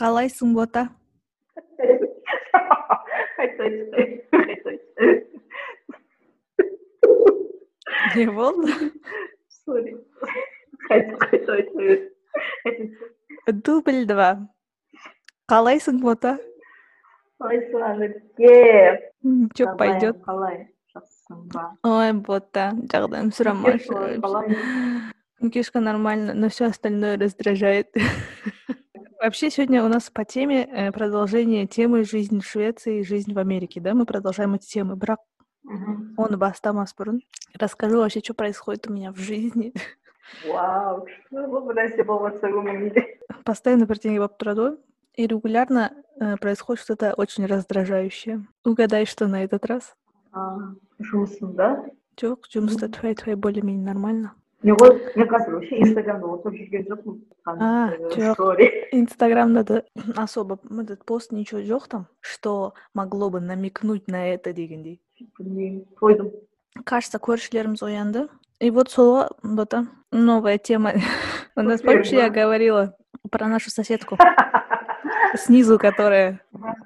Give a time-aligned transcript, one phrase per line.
[0.00, 0.86] қалайсың бота?
[8.16, 8.72] Не болды?
[13.68, 14.30] Дубль два.
[15.52, 16.38] Қалайсың бота?
[17.40, 18.56] Қалайсың әнеке
[19.22, 20.58] ничего пойдет қалай
[20.94, 24.52] жақсысың ба ой бота жағдайым сұрамашы қалай
[25.48, 27.88] Кишка нормально, но все остальное раздражает.
[29.21, 33.39] Вообще сегодня у нас по теме э, продолжение темы «Жизнь в Швеции и жизнь в
[33.39, 33.79] Америке».
[33.81, 34.95] Да, мы продолжаем эти темы.
[34.95, 35.19] Брак,
[35.63, 36.13] Мгм.
[36.17, 37.21] он бастамас бұрын.
[37.59, 39.73] Расскажу вообще, что происходит у меня в жизни.
[40.45, 43.01] вау күшті бұл нәрсе болып жатса көңіліңде
[43.45, 44.77] Постоянно бірдеңе болып тұрады ғой.
[45.15, 48.45] И регулярно э, происходит что-то очень раздражающее.
[48.65, 49.95] Угадай, что на этот раз?
[50.33, 50.57] А,
[50.99, 54.33] жұмысыңда Жоқ, жұмыста тфай-тфай более-менее нормально.
[54.63, 58.33] не ғой мен қазір вообще инстаграмда отырып жүрген жоқпын А, жоқ.
[58.33, 59.83] стори Инстаграмда да
[60.17, 65.01] особо этот пост ничего жоқ там, что могло бы намекнуть на это дегендей.
[65.39, 66.31] білмеймін қойдым
[66.83, 68.27] Кажется, көршілеріміз оянды.
[68.59, 70.91] И вот сол вот а, новая тема.
[71.55, 72.29] У нас, помнишь, я Первая.
[72.31, 72.97] говорила
[73.31, 74.17] про нашу соседку
[75.36, 76.40] снизу, которая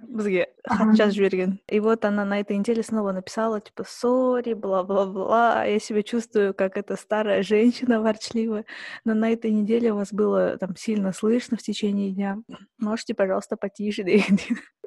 [0.09, 1.59] бізге жазып жіберген.
[1.69, 6.77] И вот она на этой неделе снова написала, типа, сори, бла-бла-бла, я себя чувствую, как
[6.77, 8.65] эта старая женщина ворчливая,
[9.05, 12.39] но на этой неделе у вас было там сильно слышно в течение дня.
[12.79, 14.03] Можете, пожалуйста, потише.
[14.05, 14.39] деген.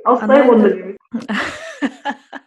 [0.04, 0.98] алыстай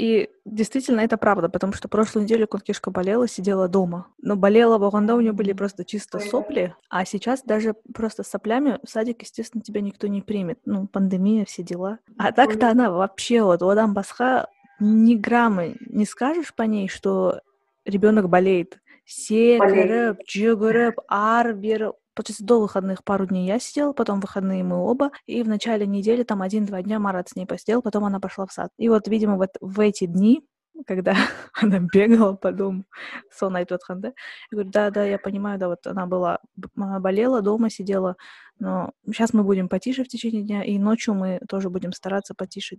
[0.00, 4.06] И действительно это правда, потому что прошлую неделю конкишка болела, сидела дома.
[4.22, 6.30] Но болела Боганда, у нее были просто чисто Ой, да.
[6.30, 10.58] сопли, а сейчас даже просто с соплями в садик, естественно, тебя никто не примет.
[10.64, 11.98] Ну, пандемия, все дела.
[12.16, 12.72] А так-то Ой.
[12.72, 17.42] она вообще вот, Одан Басха, ни грамма не скажешь по ней, что
[17.84, 18.78] ребенок болеет.
[19.10, 21.90] Секіріп, жүгіріп, ар бері.
[22.15, 26.23] Получается, до выходных пару дней я сидела, потом выходные мы оба, и в начале недели,
[26.23, 28.71] там один-два дня Марат с ней посидел, потом она пошла в сад.
[28.77, 30.43] И вот, видимо, вот в эти дни,
[30.87, 31.13] когда
[31.53, 32.85] она бегала по дому,
[33.31, 34.13] сон айтып жатқан да, я
[34.51, 36.39] говорю, да, да, я понимаю, да, вот она была,
[36.77, 38.15] м, болела, дома сидела,
[38.59, 42.77] но сейчас мы будем потише в течение дня, и ночью мы тоже будем стараться потише.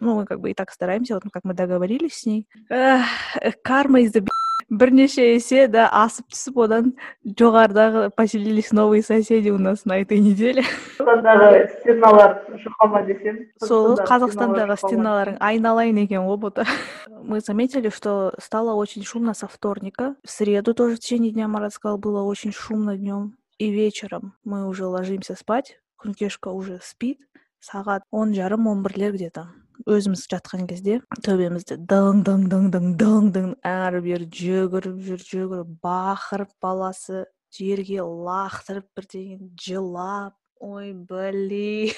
[0.00, 2.46] Ну, мы как бы и так стараемся, вот как мы договорились с ней.
[2.70, 4.20] Эх, карма из-за
[4.69, 6.87] бірнеше есе да асып түсіп одан
[7.25, 10.63] жоғарыдағы поселились новые соседи у нас на этой неделе
[10.97, 14.77] қазақстандағы стеналар жұқа ма десем сол Қазақстандағы қазақстандағы жұқа ма?
[14.81, 16.65] стеналарың айналайын екен ғой бота
[17.07, 21.73] мы заметили что стало очень шумно со вторника в среду тоже в течение дня марат
[21.73, 27.19] сказал было очень шумно днем и вечером мы уже ложимся спать күнкешка уже спит
[27.61, 29.47] сағат он жарым он бірлер где то
[29.85, 35.73] өзіміз жатқан кезде төбемізде дың дың дың дың дың дың әрі бері жүгіріп жүр жүгіріп
[35.85, 37.25] бақырып баласы
[37.55, 41.93] жерге лақтырып бірдеңе жылап ой блин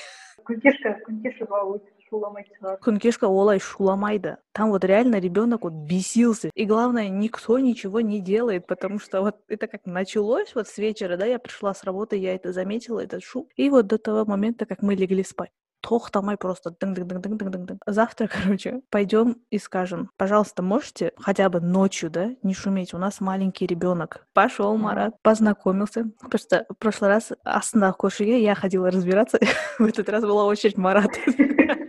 [0.47, 4.37] күнкешка күнкешка өйтіп шуламайтын шығар Кункешка олай шуламайды.
[4.53, 6.49] Там вот реально ребенок вот бесился.
[6.53, 11.17] И главное, никто ничего не делает, потому что вот это как началось вот с вечера,
[11.17, 13.47] да, я пришла с работы, я это заметила, этот шум.
[13.55, 15.51] И вот до того момента, как мы легли спать.
[15.82, 17.78] Тохтамай просто дың дың дың дың дың дың дың.
[17.86, 23.20] Завтра, короче, пойдем и скажем, пожалуйста, можете хотя бы ночью, да, не шуметь, у нас
[23.20, 24.26] маленький ребенок.
[24.32, 24.76] Пошел.
[24.76, 26.10] Марат, познакомился.
[26.30, 29.38] Просто в прошлый раз астындағы көршіге я ходила разбираться,
[29.78, 31.18] в этот раз была очередь Марата.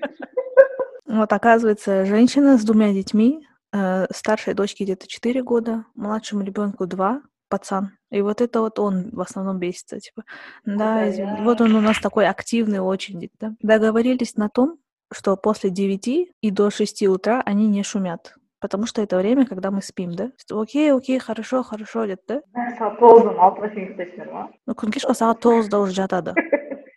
[1.06, 7.22] Вот, оказывается, женщина с двумя детьми, э, старшей дочке где-то 4 года, младшему ребенку 2,
[7.54, 7.92] пацан.
[8.10, 10.24] И вот это вот он в основном бесится, типа,
[10.66, 13.54] да, извини, вот он у нас такой активный очень, да.
[13.62, 14.78] Договорились на том,
[15.14, 16.08] что после 9
[16.42, 18.34] и до 6 утра они не шумят.
[18.60, 20.32] Потому что это время, когда мы спим, да?
[20.50, 22.42] Окей, окей, хорошо, хорошо, деді да?
[22.56, 26.34] Мә, сағат тоғыздан алтыға шейін ұйықтайсыңдар ма Ну, күнкешка сағат тоғызда уже жатады.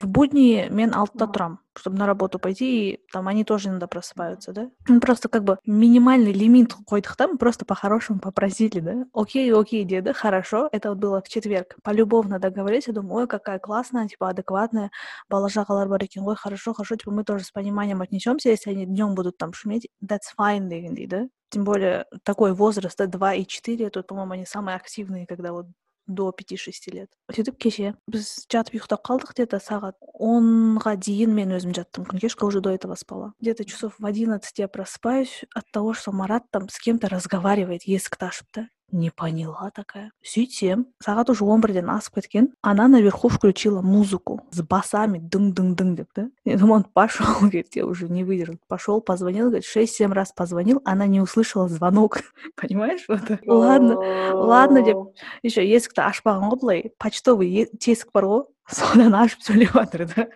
[0.01, 4.53] В будни мен алтыда тұрам, чтобы на работу пойти, и там они тоже иногда просыпаются,
[4.53, 4.71] да?
[4.89, 9.07] Ну, просто как бы минимальный лимит қойдық та, мы просто по-хорошему попросили, да?
[9.15, 11.77] Окей, окей, деда, хорошо, это вот было в четверг.
[11.83, 14.91] Полюбовно договорились, я думаю, ой, какая классная, типа, адекватная,
[15.31, 18.85] бала жағалар бар екен, ой, хорошо, хорошо, типа, мы тоже с пониманием отнесемся, если они
[18.85, 21.29] днем будут там шуметь, that's fine, дегендей, да?
[21.49, 25.67] Тем более такой возраст, да, 2 и 4, тут, по-моему, они самые активные, когда вот
[26.08, 31.56] до 5-6 лет сөйтіп кеше біз жатып ұйықтап қалдық где то сағат онға дейін мен
[31.56, 35.66] өзім жаттым күнкешка уже до этого спала где то часов в одиннадцать я просыпаюсь от
[35.72, 40.86] того что марат там с кем то разговаривает есікті ашып та не поняла такая сөйтсем
[41.04, 45.96] сағат уже он бірден асып кеткен она наверху включила музыку с басами дың дың дың
[45.96, 50.12] деп да я думаю он пошел говорит я уже не выдержал пошел позвонил говорит шесть-семь
[50.12, 52.20] раз позвонил она не услышала звонок
[52.56, 53.96] понимаешь вот ладно
[54.34, 54.98] ладно деп
[55.44, 60.28] еще есікті ашпаған ғой былай почтовый е- тесік бар ғой содан ашып сөйлеп жатыр да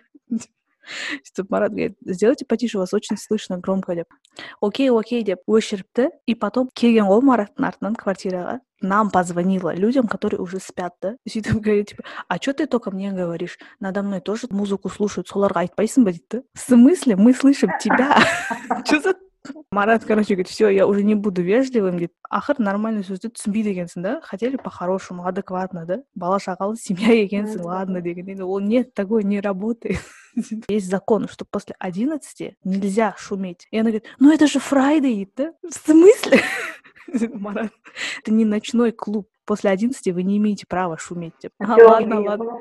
[1.24, 4.06] сөйтіп марат говорит сделайте потише вас очень слышно громко деп
[4.60, 10.40] окей окей деп өшіріпті и потом келген ғой мараттың артынан квартираға нам позвонила людям, которые
[10.40, 11.16] уже спят, да?
[11.26, 13.58] Сөйтіп говорит, типа, а что ты только мне говоришь?
[13.80, 18.20] Надо мной тоже музыку слушают, соларға айтпайсың ба дейді в смысле мы слышим тебя
[18.84, 19.14] что за
[19.70, 24.02] марат короче говорит все я уже не буду вежливым дейді ақыр нормальный сөзді түсінбейді екенсің
[24.02, 28.94] да хотели по хорошему адекватно да бала шағалы семья екенсің ладно деген енді ол нет
[28.94, 30.00] такое не работает
[30.68, 35.52] есть закон что после одиннадцати нельзя шуметь и она говорит ну это же фрайдей да
[35.62, 36.40] в смысле
[37.34, 37.72] марат
[38.22, 42.60] это не ночной клуб после одиннадцати вы не имеете права шуметь типа а, ладно ладно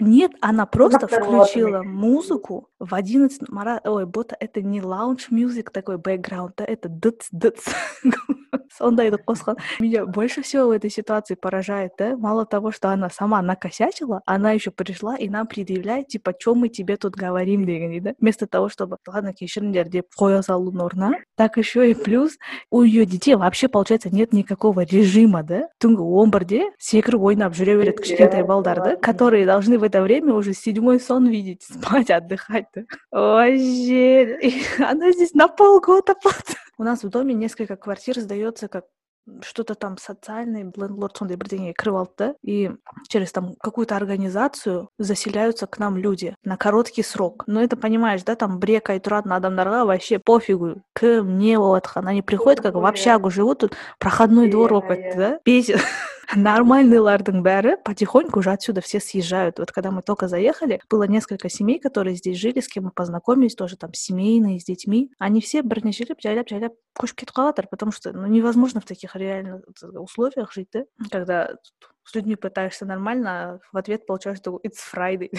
[0.00, 3.48] нет, она просто включила музыку в 11...
[3.50, 3.80] Мара...
[3.84, 7.58] Ой, бота, это не лаунж мюзик такой бэкграунд, да, это дыц дыц
[8.76, 13.42] сондайды қосқан меня больше всего в этой ситуации поражает да мало того что она сама
[13.42, 18.14] накосячила она еще пришла и нам предъявляет типа чем мы тебе тут говорим дегендей да
[18.18, 22.38] вместо того чтобы ладно кешіріңдер деп қоя салудың орнына так еще и плюс
[22.70, 27.76] у ее детей вообще получается нет никакого режима да түнгі он бірде секіріп ойнап жүре
[27.76, 32.67] береді кішкентай балдар да которые должны в это время уже седьмой сон видеть спать отдыхать
[32.73, 34.39] да вообще
[34.79, 36.15] она здесь на полгода
[36.77, 38.85] у нас в доме несколько квартир сдается как
[39.42, 42.70] что-то там социальный лендлорд сондай бірдеңеге кіріп алды да и
[43.08, 48.34] через там какую-то организацию заселяются к нам люди на короткий срок ну это понимаешь да
[48.34, 52.74] там бір екі ай тұратын адамдарға вообще пофигу кім не болып жатқаны они приходят как
[52.74, 55.78] в общагу живут тут проходной двор болып кетті да бесит
[56.36, 59.58] нормальныйлардың бәрі потихоньку уже отсюда все съезжают.
[59.58, 63.54] Вот когда мы только заехали, было несколько семей, которые здесь жили, с кем мы познакомились,
[63.54, 65.10] тоже там семейные, с детьми.
[65.18, 69.61] Они все бірнешелеп жайлап жайлап көшіп кетіп қалыватыр потому что ну, невозможно в таких реально
[69.93, 71.55] условиях жить да когда
[72.03, 75.31] с людьми пытаешься нормально а в ответ получаешь такой it's Friday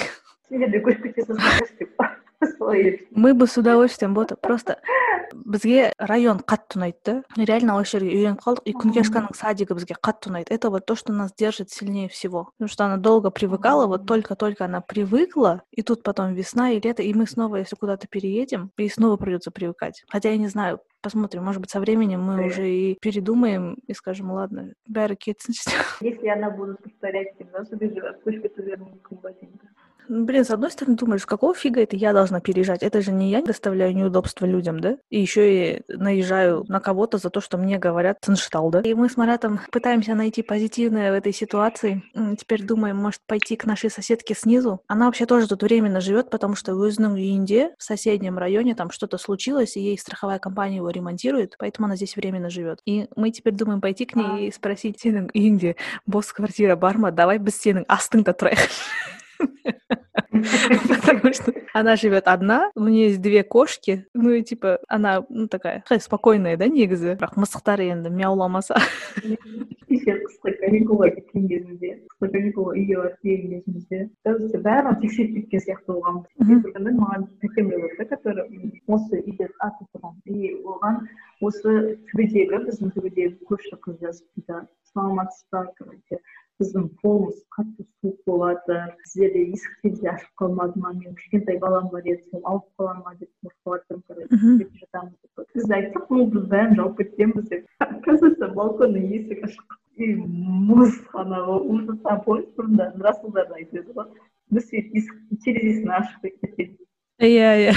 [3.12, 4.80] мы бы с удовольствием бота просто
[5.34, 10.30] бізге район қатты ұнайды да реально осы жерге үйреніп қалдық и күнкешканың садигі бізге қатты
[10.31, 14.06] ұнайды это вот то что нас держит сильнее всего потому что она долго привыкала вот
[14.06, 18.07] только только она привыкла и тут потом весна и лето и мы снова если куда-то
[18.07, 22.48] переедем и снова придется привыкать хотя я не знаю посмотрим может быть со временем мы
[22.48, 25.54] уже и передумаем и скажем ладно бәрі кетсін
[26.01, 29.16] если она будет повторять всегда собі живет пусть это вернется
[30.08, 32.82] ну, блин, с одной стороны думаешь, какого фига это я должна переезжать?
[32.82, 34.96] Это же не я доставляю неудобства людям, да?
[35.10, 38.81] И еще и наезжаю на кого-то за то, что мне говорят цинштал, да?
[38.81, 42.02] И мы с Маратом пытаемся найти позитивное в этой ситуации.
[42.38, 44.81] Теперь думаем, может пойти к нашей соседке снизу.
[44.87, 48.90] Она вообще тоже тут временно живет, потому что в Южном Инде, в соседнем районе, там
[48.90, 52.81] что-то случилось, и ей страховая компания его ремонтирует, поэтому она здесь временно живет.
[52.87, 55.76] И мы теперь думаем пойти к ней и спросить, сенің Инде,
[56.06, 58.70] босс квартира барма, давай без сенің астыңда тұрайық
[60.31, 65.48] Потому что она живет одна, у нее есть две кошки, ну и типа она ну
[65.48, 68.75] такая спокойная да негізі бірақ мысықтар енді мяуламаса
[69.88, 75.63] кеше қысқы каникулға кеткен кезімде қысқы каникулға үйге барып келген кезімізде кажется бәрін тексеріп кеткен
[75.66, 78.45] сияқты болғанбыз біркүні маған тәкем да который
[78.88, 81.01] осы үйде аты тұрған и оған
[81.42, 81.75] осы
[82.12, 86.21] төбедегі біздің төбедегі көрші қыз жазып дейді саламатсыз ба короче
[86.58, 88.79] біздің қолымыз қатты суық болады.
[89.05, 90.93] Сіздерде есік терезе ашып қалмады ма?
[90.96, 93.31] Менің кішкентай балам бар еді сол алып қала ма деп
[93.67, 95.15] қорқып жатырмын короче жатамыз.
[95.22, 97.69] Деп біз айттық ну біз бәрін жауып кеткенбіз деп.
[97.86, 99.79] Оказывается балконның есігі ашық.
[99.98, 102.93] И мұз анау ужас помнишь бұрында?
[103.06, 104.10] Расылдарда айтады ғой
[104.55, 106.77] біз есік терезесін ашып кеткен.
[107.19, 107.72] Иә, iya.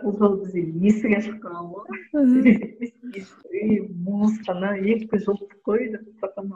[0.00, 1.84] бұл жолы бізде есік қалған ғой
[4.06, 6.54] мусорны екі жұлып қойды потом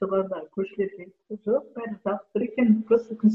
[0.00, 1.04] соларда көршілер
[1.44, 3.28] жоқ бәрі завтра екен просто күн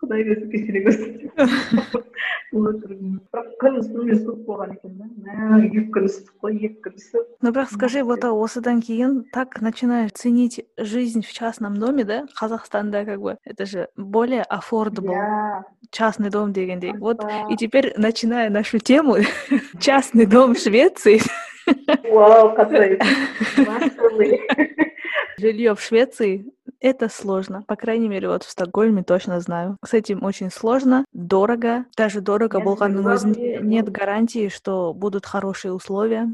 [0.00, 1.10] құдай өзі кешіре көрсін
[2.50, 7.26] бірақ күн үстімен суық болған екен да мә екі күн ыстық қой екі күн ыстық
[7.44, 13.04] ну бірақ скажи вот осыдан кейін так начинаешь ценить жизнь в частном доме да қазақстанда
[13.04, 15.62] как бы это же более affordable yeah.
[15.90, 19.16] частный дом дегендей вот и теперь начиная нашу тему
[19.78, 21.20] частный дом в Швеции
[22.10, 22.98] Вау, какой
[25.38, 26.46] Жилье в Швеции
[26.85, 27.63] это сложно.
[27.67, 29.77] По крайней мере, вот в Стокгольме точно знаю.
[29.83, 31.85] С этим очень сложно, дорого.
[31.97, 36.29] Даже дорого өзінде нет гарантии, что будут хорошие условия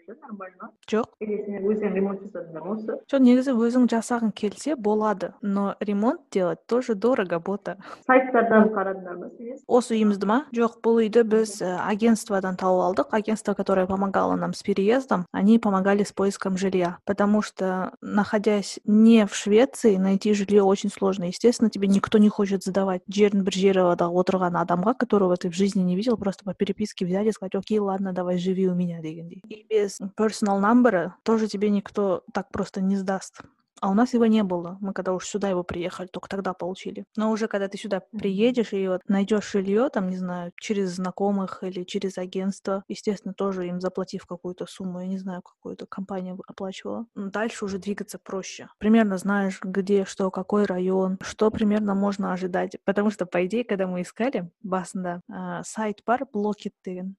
[0.00, 4.76] уже нормально жоқ или сен өзің ремонт жасадың ма осы жоқ негізі өзің жасағың келсе
[4.76, 10.78] болады но ремонт делать тоже дорого бота сайттардан қарадыңдар ма сіз осы үйімізді ма жоқ
[10.84, 16.04] бұл үйді біз э, агентстводан тауып алдық агентство которое помогало нам с переездом они помогали
[16.04, 21.88] с поиском жилья потому что находясь не в швеции найти жилье очень сложно естественно тебе
[21.88, 26.16] никто не хочет задавать жердің бір жері отырған адамға которого ты в жизни не видел
[26.16, 29.99] просто по переписке взять и сказать окей ладно давай живи у меня дегендей и без
[30.15, 33.41] personal number тоже тебе никто так просто не сдаст
[33.80, 34.78] а у нас его не было.
[34.80, 37.04] Мы когда уж сюда его приехали, только тогда получили.
[37.16, 41.62] Но уже когда ты сюда приедешь и вот найдешь жилье, там, не знаю, через знакомых
[41.62, 47.06] или через агентство, естественно, тоже им заплатив какую-то сумму, я не знаю, какую-то компания оплачивала,
[47.14, 48.68] дальше уже двигаться проще.
[48.78, 52.76] Примерно знаешь, где, что, какой район, что примерно можно ожидать.
[52.84, 56.72] Потому что, по идее, когда мы искали, басында, а, сайт бар блокет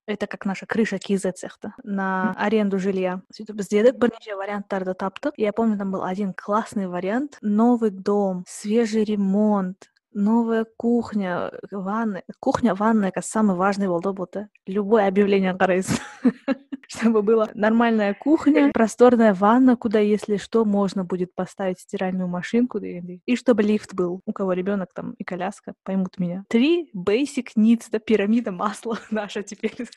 [0.06, 3.22] Это как наша крыша KZ цехта на аренду жилья.
[3.34, 7.39] сөйтіп іздедік бірнеше варианттарды таптық я помню там был один классный вариант.
[7.41, 12.25] Новый дом, свежий ремонт, новая кухня, ванная.
[12.41, 14.49] Кухня, ванная, как самый важный волдобота.
[14.67, 15.99] Любое объявление қарайсың.
[16.93, 23.37] чтобы была нормальная кухня, просторная ванна, куда, если что, можно будет поставить стиральную машинку, и
[23.37, 24.21] чтобы лифт был.
[24.27, 26.45] У кого ребенок там и коляска, поймут меня.
[26.49, 29.89] Три basic needs, да, пирамида масла наша теперь.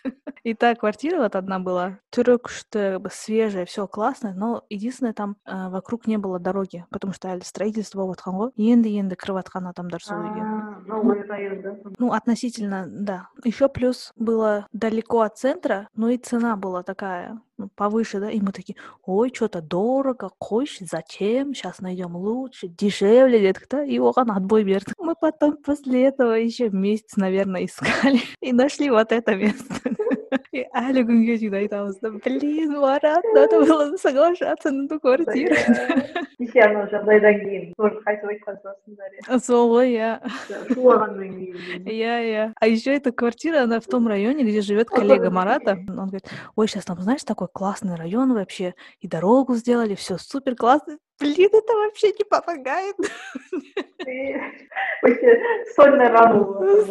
[0.44, 5.70] И та квартира вот одна была, только что свежая, все классно, но единственное, там э,
[5.70, 9.16] вокруг не было дороги, потому что строительство вот ханго, енді-енді
[10.05, 11.95] кіріп жатқан адамдар сол үйге.
[11.99, 13.29] Ну, относительно, да.
[13.45, 18.41] Еще плюс было далеко от центра, но и цена была такая ну, повыше, да, и
[18.41, 24.33] мы такие, ой, что-то дорого, қойшы, зачем, сейчас найдем лучше, дешевле, дедік да, и оған
[24.37, 24.95] отбой бердік.
[24.99, 29.75] Мы потом после этого еще месяц, наверное, искали и нашли вот это место.
[30.55, 35.57] И әлі күнге дейін айтамыз да блин марат надо было соглашаться на ту квартиру
[36.39, 40.11] кеше анау жағдайдан кейін тоже қайтып айтқан шығарсыңдар иә сол ғой иә
[40.71, 45.31] шулағаннан кейін иә иә а еще эта квартира она в том районе где живет коллега
[45.31, 50.17] марата он говорит ой сейчас там знаешь такой классный район вообще и дорогу сделали все
[50.19, 52.96] супер классно блин, это вообще не помогает.
[55.76, 56.86] Сольно рану.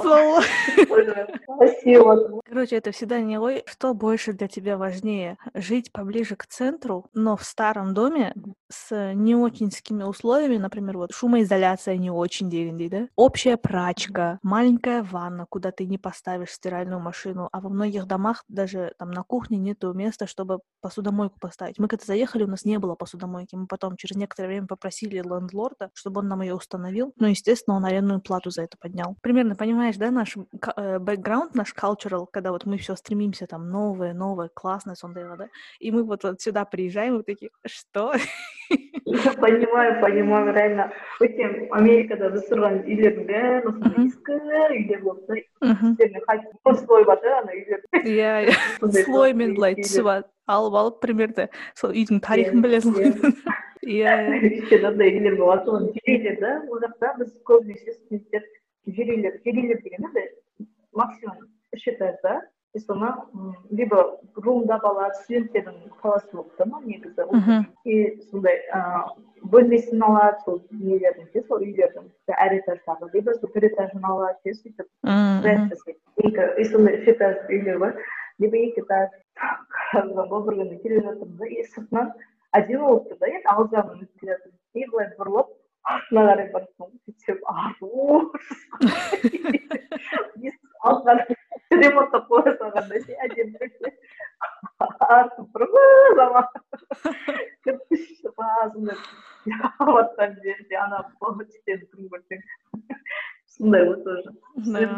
[1.57, 2.41] Спасибо.
[2.45, 5.37] Короче, это всегда не ой, что больше для тебя важнее?
[5.55, 8.35] Жить поближе к центру, но в старом доме
[8.69, 13.09] с не очинскими условиями, например, вот шумоизоляция не очень деревни, да?
[13.17, 18.95] Общая прачка, маленькая ванна, куда ты не поставишь стиральную машину, а во многих домах даже
[18.99, 21.79] там на кухне нету места, чтобы посудомойку поставить.
[21.79, 25.92] Мы когда заехали, у нас не было посудомойки, мы потом через некоторое время попросили лендлорда,
[25.94, 27.14] чтобы он нам ее установил.
[27.18, 29.16] Ну, естественно, он арендную плату за это поднял.
[29.22, 34.14] Примерно понимаешь, да, наш э, бэкграунд, наш cultural, когда вот мы все стремимся там новое,
[34.14, 35.48] новое, классное, сондайла, да,
[35.80, 38.14] и мы вот, вот сюда приезжаем, и такие, что?
[39.06, 40.92] Я понимаю, понимаю, реально.
[41.20, 44.38] өте америкада біз тұрған үйлердің бәрі осындай ескі
[44.76, 51.02] үйлер болып да слой бар да ана үйлердің иә иә слоймен былай түсіп алып алып
[51.04, 53.12] примерно сол үйдің тарихын білесің ғой
[53.85, 56.55] иә өйткені андай үйлер болған соны да?
[56.71, 58.47] Ол жақта біз көбінесе студенттер
[58.87, 60.31] жер үйлер деген андай
[60.93, 62.41] максимум үш этаж да?
[62.75, 63.13] И соны
[63.71, 67.29] либо румдап алады студенттердің қаласы болып тұр ма негізі?
[67.85, 73.69] И сондай ыыы бөлмесін алады сол нелердің ше сол үйлердің әр этаждағы либо сол бір
[73.71, 74.89] этажын алады ше сөйтіп
[76.25, 77.99] екі и сондай үш этаж үйлер бар
[78.39, 79.11] либо екі этаж.
[79.95, 82.13] Бір күні келе жатырмын да и сыртынан
[82.59, 84.35] әдемі болып тұр да енді алып жағынан өтіп келе
[84.75, 85.49] и былай бұрылып
[85.95, 87.39] артына қарай барсам сөйтсем
[90.85, 91.23] алдына
[91.83, 93.57] ремонттап қоя салғандай ше әдемі
[96.25, 96.43] ама
[97.65, 98.05] кірпіш
[98.39, 98.95] басында
[99.47, 100.99] жатқан жерде ана
[101.51, 102.45] тістен кім көрсең
[103.55, 104.31] сондай ғой тоже.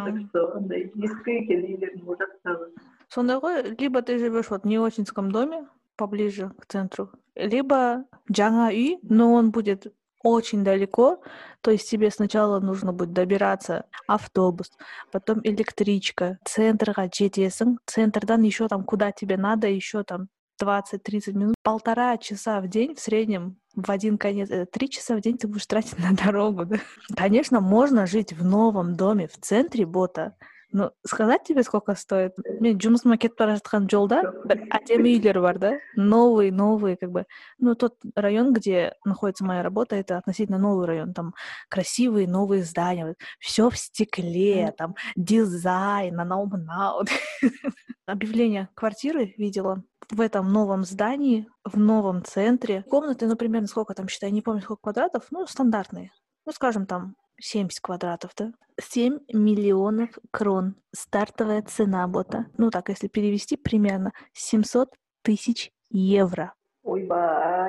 [0.06, 2.70] Так что андай ескі екен үйлердің ол жақтағы
[3.12, 5.66] сондай ғой либо ты живешь вот в неочинском доме
[5.97, 11.23] поближе к центру либо үй но он будет очень далеко,
[11.61, 14.73] то есть тебе сначала нужно будет добираться автобус,
[15.12, 20.29] потом электричка, центрға жетесің, центрдан еще там куда тебе надо, еще там
[20.61, 25.21] 20-30 минут, полтора часа в день в среднем в один конец, это три часа в
[25.21, 26.76] день ты будешь тратить на дорогу, да?
[27.15, 30.35] Конечно, можно жить в новом доме в центре Бота,
[30.75, 35.60] ну сказать тебе сколько стоит мен жұмысыма кетіп бара жатқан жолда бір әдемі үйлер бар
[35.60, 37.25] да новый новый как бы
[37.60, 41.34] ну тот район где находится моя работа это относительно новый район там
[41.70, 47.03] красивые новые здания все в стекле там дизайн анау мынау
[48.05, 52.84] объявление квартиры видела в этом новом здании, в новом центре.
[52.84, 56.12] Комнаты, например, ну, сколько там, считай, не помню, сколько квадратов, ну, стандартные.
[56.46, 58.52] Ну, скажем, там 70 квадратов, да?
[58.81, 60.76] 7 миллионов крон.
[60.93, 62.47] Стартовая цена бота.
[62.59, 66.52] Ну, так, если перевести, примерно 700 тысяч евро.
[66.85, 67.69] Ой, ба,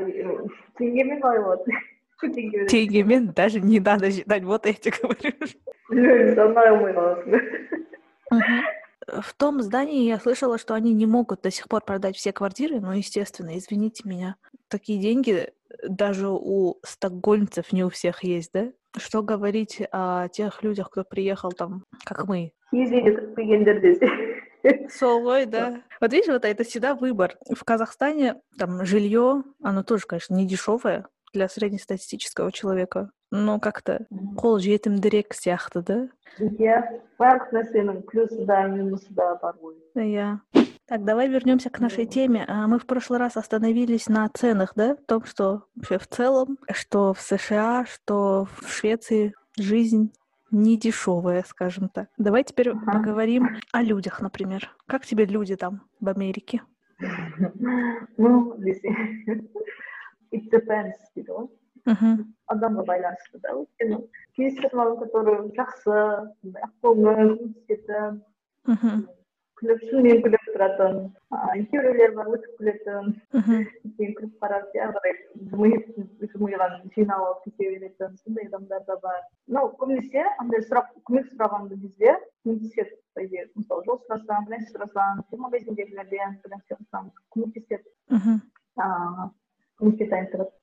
[0.77, 1.63] теңгемен қалай болады
[2.69, 5.33] Теңгемен даже не надо считать, вот я тебе говорю.
[9.07, 12.81] В том здании я слышала, что они не могут до сих пор продать все квартиры,
[12.81, 14.35] но, естественно, извините меня,
[14.67, 15.53] такие деньги
[15.87, 18.71] даже у стокгольмцев не у всех есть, да?
[18.96, 22.52] Что говорить о тех людях, кто приехал там, как мы?
[24.88, 25.82] Солой, да.
[26.00, 27.36] Вот видишь, вот это всегда выбор.
[27.50, 33.10] В Казахстане там жилье, оно тоже, конечно, не дешевое для среднестатистического человека.
[33.30, 36.08] Но как-то қол жетімдірек сияқты, да?
[36.40, 36.78] иә
[37.20, 40.38] барлық нәрсенің плюсы да минусы да бар ғой иә
[40.86, 42.44] так, давай вернемся к нашей теме.
[42.48, 44.96] А, мы в прошлый раз остановились на ценах, да?
[44.96, 50.12] В том, что вообще в целом, что в США, что в Швеции жизнь
[50.50, 52.08] не дешевая, скажем так.
[52.18, 52.92] Давай теперь ага.
[52.92, 54.70] поговорим о людях, например.
[54.86, 56.62] Как тебе люди там в Америке?
[58.16, 58.54] Ну,
[60.32, 61.48] it depends, gitu ғой
[62.52, 63.98] адамға байланысты да өйткені
[64.38, 64.68] кейбір
[65.00, 65.96] который жақсы
[66.66, 68.22] ақкөңіл көмектесетін
[69.59, 70.97] күліп шынымен күліп тұратын
[71.71, 75.13] кейбіреулер бар өтіп күлетін кейін күліп қарап ары қарай
[76.43, 79.23] миған жинап алып кете беретін сондай адамдар да бар
[79.55, 82.13] ну көбінесе андай сұрақ көмек сұраған кезде
[82.45, 87.89] көмектеседі мысалы жол сұрасаң бір нәрсе сұрасаң магазиндегілерден бір нәрсе сұрасаң көмектеседі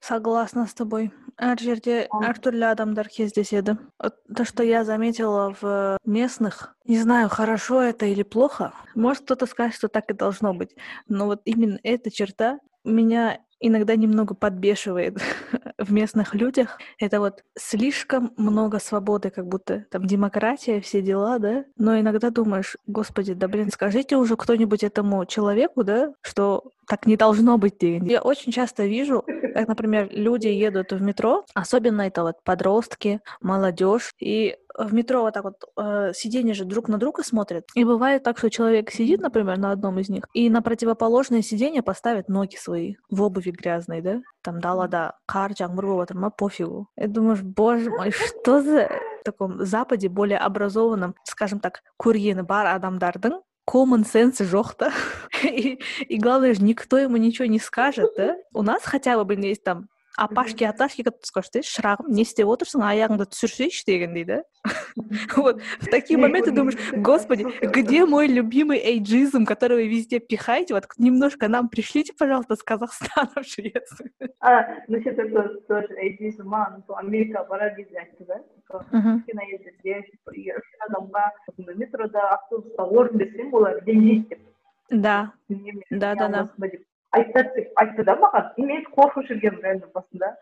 [0.00, 1.12] Согласна с тобой.
[1.38, 3.76] Әр жерде әртүрлі адамдар кездеседі.
[3.98, 8.72] То, что я заметила в местных, не знаю, хорошо это или плохо.
[8.94, 10.76] Может, кто-то скажет, что так и должно быть.
[11.08, 15.18] Но вот именно эта черта меня иногда немного подбешивает
[15.78, 16.78] в местных людях.
[16.98, 21.64] Это вот слишком много свободы, как будто там демократия, все дела, да?
[21.76, 27.16] Но иногда думаешь, господи, да блин, скажите уже кто-нибудь этому человеку, да, что так не
[27.16, 27.74] должно быть.
[27.82, 34.12] Я очень часто вижу, как, например, люди едут в метро, особенно это вот подростки, молодежь,
[34.20, 37.64] и в метро вот так вот э, сиденья же друг на друга смотрят.
[37.74, 41.82] И бывает так, что человек сидит, например, на одном из них, и на противоположное сиденье
[41.82, 44.20] поставит ноги свои в обуви грязной, да?
[44.42, 46.88] Там да, кар, там, а пофигу.
[46.96, 52.66] И думаешь, боже мой, что за в таком Западе более образованном, скажем так, курьены бар
[52.66, 54.92] адамдардың common sense жоқ та
[55.44, 58.36] и, и главное же никто ему ничего не скажет да?
[58.52, 59.88] У нас хотя бы блин есть там
[60.19, 64.43] апашки аташки как скажешь шырағым не істеп отырсың аяғыңды түсірсейші дегендей да
[65.37, 70.87] вот в такие моменты думаешь господи где мой любимый эйджизм который вы везде пихаете вот
[70.97, 77.75] немножко нам пришлите пожалуйста с казахстана в швецию а насчет этого тоже эйджизма америка барар
[77.75, 81.25] кезде айтты да кішкене елдерде үлкен адамға
[81.79, 84.45] метрода автобуста орын берсең олар ренжиді деп
[84.89, 85.31] да
[85.89, 86.47] да да да
[87.18, 90.34] айтады деп айтты да маған и мен қорқып жүргенмін реально басында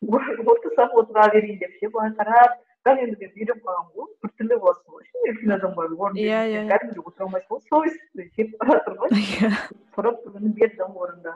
[0.00, 1.90] отырсам отыра берейін деп ше?
[1.94, 4.10] Былай қарап бірақ енді мен үйреніп қалғанмын ғой.
[4.24, 5.24] Біртүрлі боласың ғой ше?
[5.30, 7.64] Үлкен адамға орын иә иә кәдімгідей отыра алмайсың ғой.
[7.68, 9.16] Совестьті жеп бара жатыр ғой.
[9.20, 9.50] Иә.
[9.96, 10.22] Сұрап
[10.60, 11.34] бердім орынды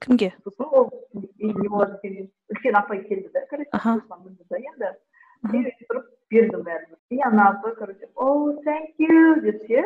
[0.00, 0.32] кімге?
[0.44, 2.30] Сосын ол не болады екен?
[2.52, 3.70] үлкен апай келді да короче
[4.50, 4.90] да енді
[5.52, 9.84] тұрып бердім бәрін и ана апа короче о thank you деп ше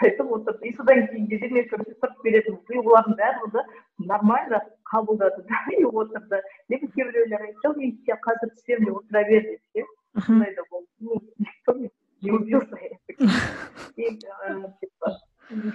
[0.00, 3.64] айтып отырды и содан кейін мен короче тұрып беретінмін и олардың барлығы
[4.12, 7.94] нормально қабылдады да и отырды лекин кейбіреулер айтты мен
[8.28, 9.86] қазір түсемін деп отыра бер деп ше
[10.26, 10.62] сондай да?
[10.70, 11.74] Болды ну никто
[12.22, 12.76] не убился
[13.96, 15.16] и типа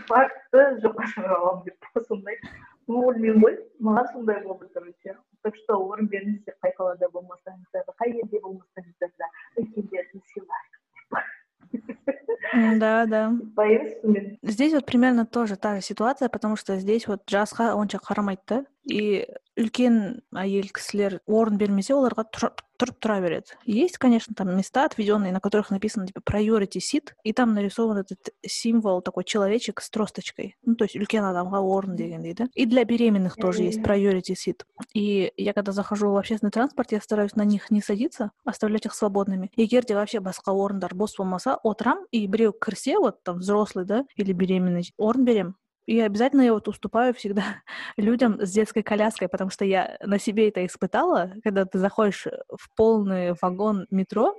[0.07, 2.39] факты жоққа шығара аламын деп сондай
[2.87, 3.57] білмеймін ғой.
[3.81, 9.11] Маған сондай болды короче так что орын беріңіз деп қай қалада болмасаңыздар қай елде болмасаңыздар
[9.17, 10.77] да үлкендерді сыйлайық.
[12.79, 13.33] Да да.
[14.43, 18.65] Здесь вот примерно тоже та же ситуация потому что здесь вот жасқа онша қарамайды да.
[18.85, 19.25] И
[19.57, 22.25] үлкен әйел кісілер орын бермесе оларға
[22.80, 27.32] тұрып тұра береді есть конечно там места отведенные на которых написано типа priority seat и
[27.32, 32.35] там нарисован этот символ такой человечек с тросточкой ну то есть үлкен адамға орын дегендей
[32.35, 36.92] да и для беременных тоже есть priority seat и я когда захожу в общественный транспорт
[36.92, 41.16] я стараюсь на них не садиться оставлять их свободными егер де вообще басқа орындар бос
[41.16, 45.54] болмаса отырам и біреу кірсе вот там взрослый да или беременный орын беремін
[45.91, 47.43] И обязательно я вот уступаю всегда
[47.97, 52.73] людям с детской коляской, потому что я на себе это испытала, когда ты заходишь в
[52.77, 54.38] полный вагон метро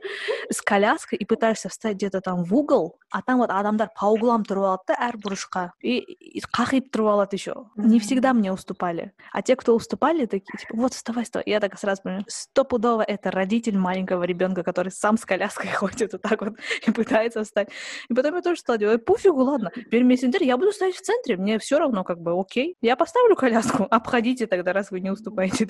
[0.49, 4.47] с коляской и пытаешься встать где-то там в угол, а там вот адамдар по углам
[4.49, 9.13] тұрып алады да әр бұрышқа и, и қақиып тұрып алады еще не всегда мне уступали.
[9.31, 13.31] А те кто уступали такие типа вот вставай вставай я так сразу понимаю стопудово это
[13.31, 16.55] родитель маленького ребенка который сам с коляской ходит вот так вот
[16.87, 17.69] и пытается встать.
[18.09, 21.59] И потом я тоже стала делать пофигу ладно пермесендер я буду стоять в центре мне
[21.59, 22.77] все равно как бы окей.
[22.81, 25.67] Я поставлю коляску обходите тогда раз вы не уступаете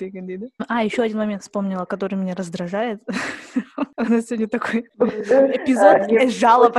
[0.67, 3.01] а еще один момент вспомнила который меня раздражает.
[3.97, 6.77] У нас сегодня такой эпизод жалоб.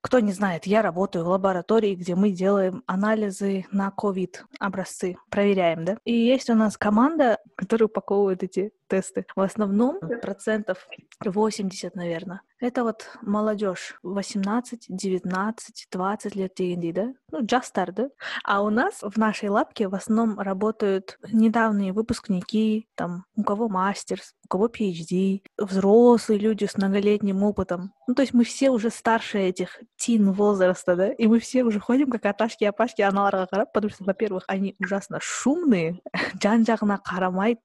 [0.00, 5.84] Кто не знает, я работаю в лаборатории, где мы делаем анализы на ковид образцы, проверяем,
[5.84, 5.98] да?
[6.04, 9.24] И есть у нас команда, которая упаковывает эти тесты.
[9.36, 10.86] В основном процентов
[11.24, 12.42] 80, наверное.
[12.58, 17.14] Это вот молодежь 18, 19, 20 лет дегендей, да?
[17.30, 18.10] Ну, жастар, да?
[18.44, 24.20] А у нас в нашей лапке в основном работают недавние выпускники, там, у кого мастер,
[24.44, 27.94] у кого PhD, взрослые люди с многолетним опытом.
[28.06, 31.08] Ну, то есть мы все уже старше этих тин возраста, да?
[31.12, 35.18] И мы все уже ходим как аташки апашки аналарға қарап, потому что, во-первых, они ужасно
[35.22, 36.00] шумные,
[36.42, 37.60] жан жағына қарамайды,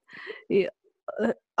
[0.48, 0.70] и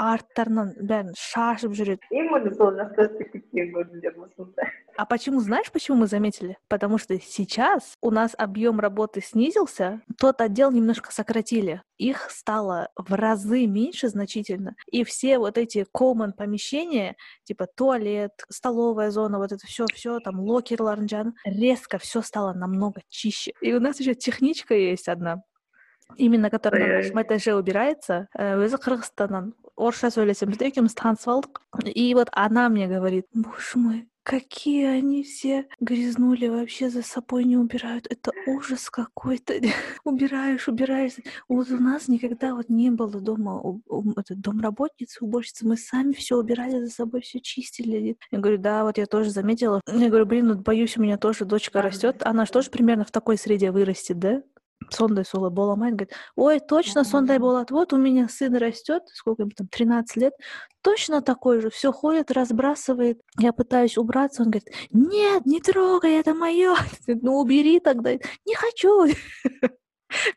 [0.01, 4.65] арттарынан бәрін шашып жүреді именно сол жақта істеп кеткен көрдіңдер ма сонда
[4.97, 10.41] а почему знаешь почему мы заметили потому что сейчас у нас объем работы снизился тот
[10.41, 17.15] отдел немножко сократили их стало в разы меньше значительно и все вот эти common помещения
[17.43, 23.01] типа туалет столовая зона вот это все все там локер ларнджан резко все стало намного
[23.09, 25.43] чище и у нас еще техничка есть одна
[26.17, 32.13] именно который на нашем этаже убирается өзі қырғызстаннан орысша сөйлесеміз да екеуміз танысып алдық и
[32.13, 38.07] вот она мне говорит боже мой какие они все грязнули, вообще за собой не убирают.
[38.09, 39.55] Это ужас какой-то.
[40.03, 41.13] убираешь, убираешь.
[41.47, 45.67] Вот у нас никогда вот не было дома у, у, это, домработницы, уборщицы.
[45.67, 48.15] Мы сами все убирали за собой, все чистили.
[48.31, 49.81] Я говорю, да, вот я тоже заметила.
[49.87, 52.21] Я говорю, блин, вот боюсь, у меня тоже дочка растет.
[52.23, 54.43] Она же тоже примерно в такой среде вырастет, да?
[54.89, 59.43] сондай солай бола алмайды говорит ой точно сондай болады вот у меня сын растет сколько
[59.43, 60.33] ему там 13 лет
[60.81, 66.33] точно такой же все ходит разбрасывает я пытаюсь убраться он говорит нет не трогай это
[66.33, 66.75] мое
[67.07, 69.07] ну убери тогда не хочу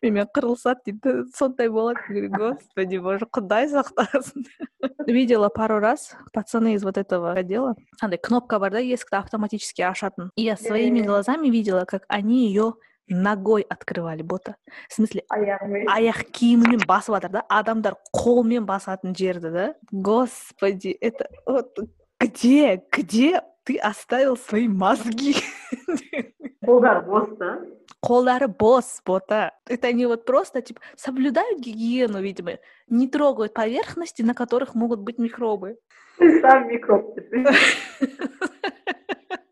[0.02, 4.46] менімен қырылысады дейді сондай болады говорю господи боже құдай сақтасын
[5.06, 10.30] видела пару раз пацаны из вот этого отдела андай кнопка бар да есікті автоматически ашатын
[10.36, 12.74] и я своими глазами видела как они ее
[13.08, 14.56] ногой открывали бота
[14.88, 21.28] в смысле аяғымен аяқ киімімен басып жатыр да адамдар қолмен басатын жерді да господи это
[21.46, 21.76] вот
[22.18, 25.36] где где ты оставил свои мозги
[26.64, 27.60] қолдары бос да
[28.00, 34.34] қолдары бос бота это они вот просто типа соблюдают гигиену видимо не трогают поверхности на
[34.34, 35.76] которых могут быть микробы
[36.18, 37.18] ты сам микроб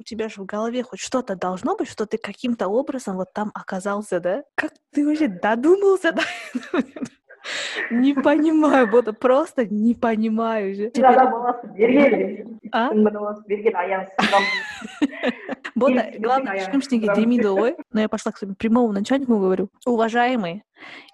[0.00, 3.50] у тебя же в голове хоть что-то должно быть, что ты каким-то образом вот там
[3.54, 4.44] оказался, да?
[4.54, 6.22] Как ты вообще додумался до
[7.90, 10.90] Не понимаю, Бота, просто не понимаю же.
[12.72, 12.92] А?
[15.74, 17.76] Бота, главное, ешкімшнеге демейді ғой.
[17.92, 20.64] Но я пошла к своему прямому начальнику говорю, уважаемый,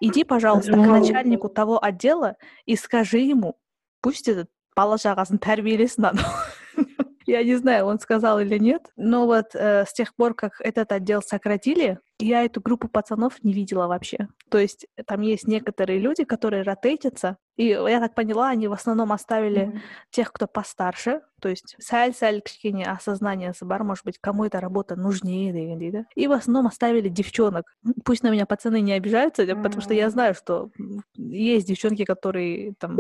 [0.01, 3.59] иди, пожалуйста, к начальнику того отдела и скажи ему,
[4.01, 6.33] пусть этот бала жағасын тәрбиелесін анау
[7.28, 10.92] я не знаю, он сказал или нет, но вот э, с тех пор, как этот
[10.92, 14.28] отдел сократили, я эту группу пацанов не видела вообще.
[14.50, 19.12] То есть там есть некоторые люди, которые ротейтятся, и я так поняла, они в основном
[19.12, 19.80] оставили mm-hmm.
[20.10, 25.92] тех, кто постарше, то есть сәл-сәл кішкене осознание бар, может быть, кому эта работа нужнее,
[25.92, 26.06] да?
[26.16, 27.76] и в основном оставили девчонок.
[28.04, 29.64] Пусть на меня пацаны не обижаются, mm-hmm.
[29.64, 30.72] потому что я знаю, что
[31.16, 32.98] есть девчонки, которые там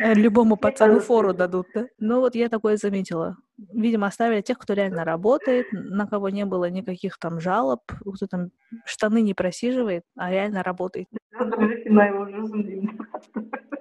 [0.00, 1.86] любому пацану фору дадут, да?
[1.98, 3.36] Ну вот я такое заметила.
[3.72, 8.50] Видимо, оставили тех, кто реально работает, на кого не было никаких там жалоб, кто там
[8.84, 11.08] штаны не просиживает, а реально работает.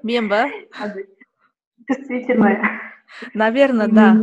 [0.03, 0.45] Мемба?
[1.87, 2.79] Действительно.
[3.33, 4.17] Наверное, да.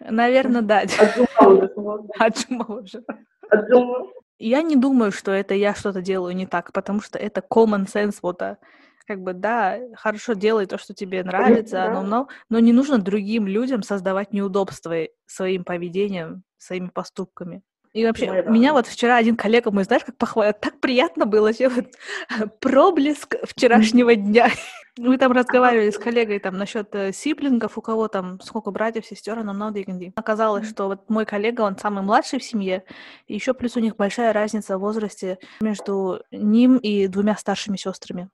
[0.00, 0.82] Наверное, да.
[2.18, 3.02] Отжума уже.
[4.38, 8.18] Я не думаю, что это я что-то делаю не так, потому что это common sense,
[8.20, 8.58] вот, а
[9.06, 11.90] как бы, да, хорошо делай то, что тебе нравится, да.
[11.90, 17.62] но, но, но не нужно другим людям создавать неудобства своим поведением, своими поступками.
[17.96, 21.70] И вообще, меня вот вчера один коллега мой, знаешь, как похвалил, так приятно было, вообще
[21.70, 21.86] вот
[22.60, 24.50] проблеск вчерашнего дня.
[24.98, 29.42] Мы там разговаривали с коллегой там насчет э, сиблингов, у кого там сколько братьев, сестер,
[29.42, 29.80] нам надо
[30.14, 32.84] Оказалось, что вот мой коллега, он самый младший в семье,
[33.28, 38.28] и еще плюс у них большая разница в возрасте между ним и двумя старшими сестрами.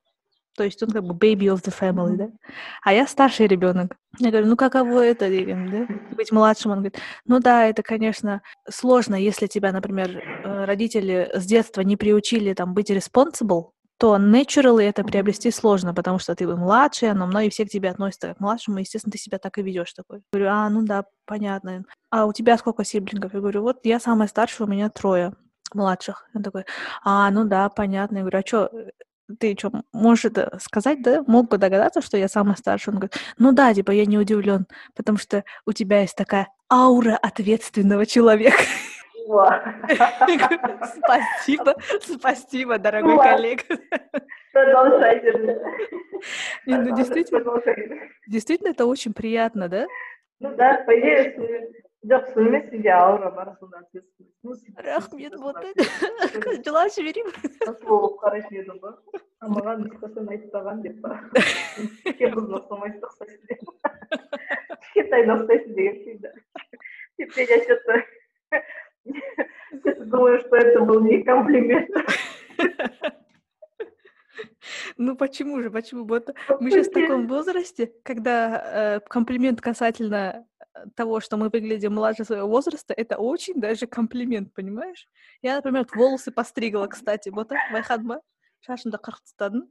[0.57, 2.29] То есть он как бы baby of the family, да?
[2.83, 3.97] А я старший ребенок.
[4.19, 5.87] Я говорю, ну каково это, да?
[6.15, 6.73] Быть младшим.
[6.73, 11.97] Он говорит, ну да, это, конечно, сложно, если тебя, например, э, родители с детства не
[11.97, 17.51] приучили там быть responsible, то naturally это приобрести сложно, потому что ты младший, но многие
[17.51, 20.19] все к тебе относятся как к младшему, и, естественно, ты себя так и ведешь такой.
[20.19, 21.85] Я говорю, а, ну да, понятно.
[22.11, 23.33] А у тебя сколько сиблингов?
[23.33, 25.35] Я говорю, вот я самая старшая, у меня трое
[25.73, 26.29] младших.
[26.35, 26.65] Он такой,
[27.05, 28.17] а, ну да, понятно.
[28.17, 28.71] Я говорю, а что,
[29.39, 31.23] ты что, можешь это сказать, да?
[31.27, 32.93] Мог бы догадаться, что я самый старший?
[32.93, 37.17] Он говорит, ну да, типа, я не удивлен, потому что у тебя есть такая аура
[37.17, 38.63] ответственного человека.
[40.97, 43.63] Спасибо, спасибо, дорогой коллега.
[44.53, 45.59] Продолжайте.
[46.67, 47.61] Ну, действительно,
[48.27, 49.87] действительно, это очень приятно, да?
[50.41, 51.37] Ну да, по идее,
[52.08, 55.58] жақсы емес үйде аура бар сонда ответственность рахмет вот
[56.66, 57.34] жылап жіберемін
[57.66, 58.94] жас болып қарайтын едім ғой
[59.56, 61.10] маған ешқашан айтпаған деп па
[61.84, 63.62] үлкен қызды ұқсамайсың ұқсайсың деп
[64.86, 66.30] кішкентайда ұқсайсың деген секілді
[67.18, 67.94] теперь я что то
[70.06, 71.90] думаю что это был не комплимент
[74.98, 76.06] Ну почему же, почему?
[76.06, 80.51] Вот мы сейчас в таком возрасте, когда э, комплимент касательно э,
[80.96, 85.08] того, что мы выглядим младше своего возраста, это очень даже комплимент, понимаешь?
[85.42, 88.22] Я, например, волосы постригла, кстати, вот так, байхадма,
[88.62, 89.68] шашында қырқыстадым.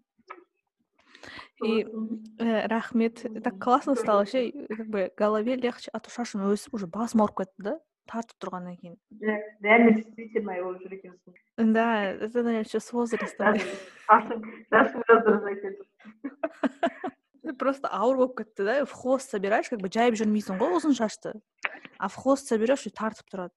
[1.65, 1.87] И
[2.39, 6.87] э, рахмет, так классно стало, вообще, как бы голове легче, а то шашым өсіп уже
[6.87, 7.79] басым ауырып кетті да
[8.11, 8.97] тартып тұрғаннан кейін
[9.65, 13.59] реально действительно его жүр екенсің да это наверное еще с возрастом
[17.59, 21.35] просто ауыр болып кетті да в хвост собираешь как бы жайып жүрмейсің ғой ұзын шашты
[21.99, 23.55] а в хвост соберешь и тартып тұрады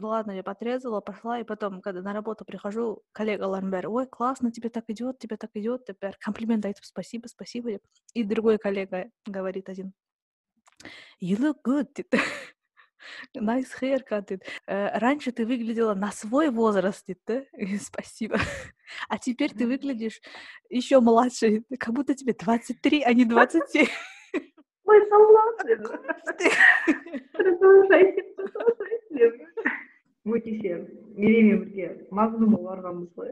[0.00, 4.68] ладно я подрезала пошла и потом когда на работу прихожу коллегаларым бәрі ой классно тебе
[4.68, 7.82] так идет тебе так идет деп бәрі комплимент айтып спасибо спасибо деп
[8.14, 9.92] и другой коллега говорит один
[11.20, 12.22] you look good дейді
[13.34, 14.44] Nice haircut, говорит.
[14.66, 17.42] Э, раньше ты выглядела на свой возраст, да?
[17.80, 18.38] Спасибо.
[19.08, 20.20] А теперь ты выглядишь
[20.70, 23.86] еще младше, как будто тебе 23, а не 27.
[24.84, 25.84] Ой, согласен.
[27.32, 29.48] Продолжайте, продолжайте.
[30.28, 30.74] мы кеше
[31.16, 31.86] мереймен бірге
[32.18, 33.30] магнумға барғанбыз ғой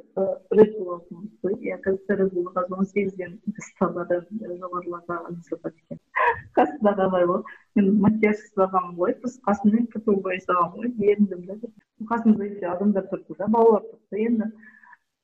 [0.59, 3.35] ред булл алғанбыз ғой иә қазір ред булл қазір он сегізден
[3.67, 6.01] сталада жоғарыларға жасатады екен
[6.59, 7.43] қасындағы ағай ғой
[7.79, 11.59] мен макияж жасағанмын ғой біз қасыммен кту жасағанмын ғой еріндім да
[12.13, 14.51] қасымда еще адамдар тұрды да балалар тұрды енді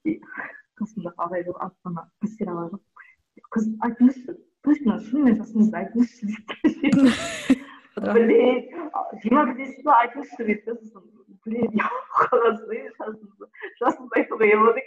[0.05, 1.41] қасымдағы ағай
[1.89, 2.81] ана кассир ағай ғой
[3.55, 4.31] қыз айтыңызшы
[4.67, 6.93] точно шынымен жасыңызды айтыңызшы дейді
[7.97, 8.57] блин
[9.23, 11.03] жиырма бірдесіз ба айтыңызшы дейді да сосын
[11.45, 11.69] блин
[12.19, 12.75] қағазды
[13.81, 14.81] жасыңды айтуға ие болады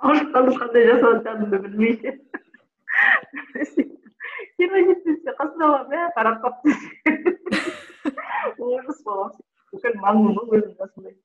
[0.00, 1.94] ауыртқанды қандай жасап жатқанымды білмей
[4.60, 6.70] жиырма жетпесте қасындағылар бәрі қарап қалыпты.
[8.70, 9.32] Ужас болған
[9.75, 11.15] бүкіл маңым ғой өзім жасымды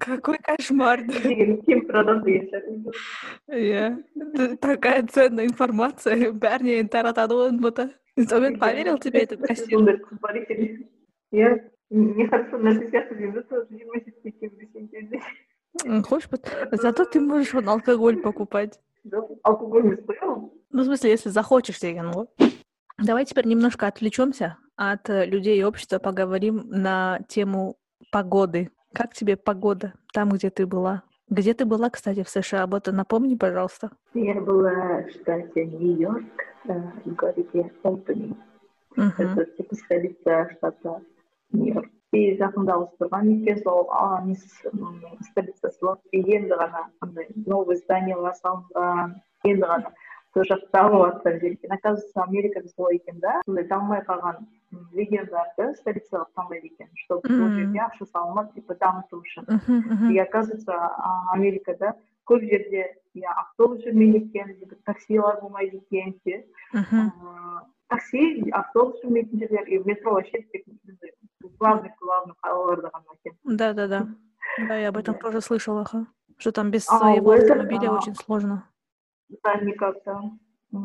[0.00, 1.02] Какой кошмар.
[1.06, 2.64] деген кемпір адам деген шығар
[3.58, 10.20] иә такая ценная информация бәріне таратады ғой ұмыта сонымен поверил тебе этот кассир сондай қыз
[10.20, 10.88] бар екен
[11.32, 11.52] иә
[11.90, 15.20] нехорошо нәрсе сияқты деймін да тоже жиырма жетіге келіп десең кезде
[16.08, 16.28] хочешь
[16.72, 21.28] зато ты можешь он алкоголь покупать жоқ алкоголь емес қой ол ну в смысле если
[21.28, 22.26] захочешь деген ғой
[22.98, 27.76] давай теперь немножко отвлечемся от людей и общества поговорим на тему
[28.11, 31.03] погоды как тебе погода там, где ты была?
[31.29, 32.65] Где ты была, кстати, в США?
[32.65, 33.91] Вот напомни, пожалуйста.
[34.13, 36.25] Я была в штате Нью-Йорк,
[36.65, 37.71] э, в городе.
[37.83, 39.45] Uh-huh.
[39.57, 41.01] Это столица штата
[41.51, 41.91] Нью-Йорк.
[42.15, 43.83] И жақында тұрған екен сол
[45.27, 49.91] столицасы болып енді ғана андай новый зданиялар салынған енді ғана
[50.34, 54.38] сол жақта дамып жатқан жер екен оказывается америкада солай екен да сондай дамымай қалған
[54.96, 60.78] региондарды столица қылып таңдайды екен чтобы сол жерге ақша салынып типа дамыту үшін и оказывается
[61.34, 61.92] америкада
[62.28, 66.40] көп жерде иә автобус жүрмейді екен таксилар болмайды екен ше
[67.92, 70.64] такси автобус жүрмейтін жерлер и метро вообще тек
[71.58, 74.06] главный главный қалаларда ғана екен да да да
[74.58, 75.84] да я об этом тоже слышала
[76.38, 78.64] что там без своего автомобиля очень сложно
[79.29, 80.21] Да никак да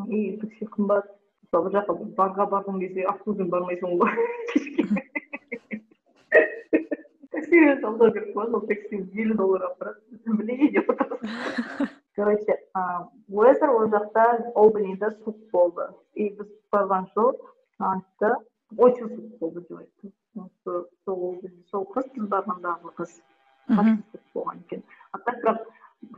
[0.09, 1.07] и такси қымбат
[1.42, 4.12] мысалы бір жаққа барға барған кезде автобуспен бармайсың ғой
[7.83, 9.94] жалдау керек болады ол такси елу долларға
[10.38, 12.59] блин деп отырсың короче
[13.28, 14.24] уэзер ол жақта
[14.55, 17.31] олбанида суық болды и біз барған жыл
[17.90, 18.33] айтты
[18.76, 20.12] очень суық болды деп айтты
[20.64, 21.38] сол
[21.70, 25.64] сол қыс біз барғандағы суық болған екен а так бірақ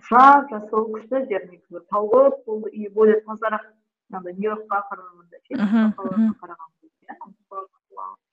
[0.10, 3.66] жап жасыл күшті жер негізі тауық болды и более тазарақ
[4.12, 5.52] жаңағыдай нью йоркқа қарағанда ше
[6.42, 6.80] қарағанда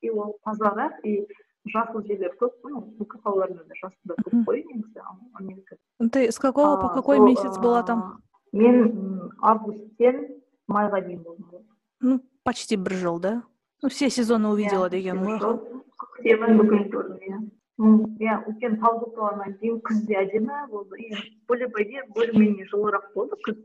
[0.03, 1.27] и ол тазарақ и
[1.73, 5.01] жасыл жерлер көп қой бүкіл қалаларында да жасылдар көп қой негізі
[5.35, 11.67] америкада ты с какого по какой месяц была там мен августтен майға дейін болдым
[12.01, 13.43] ну почти бір жыл да
[13.83, 17.51] ну все сезоны увидела деген ғой көктемін бүкілін көрдім
[17.82, 21.00] Иә өйткені тау болғаннан кейін күз де әдемі болды.
[21.02, 21.14] И
[21.48, 23.38] более по идее более менее жылырақ болды.
[23.46, 23.58] Күз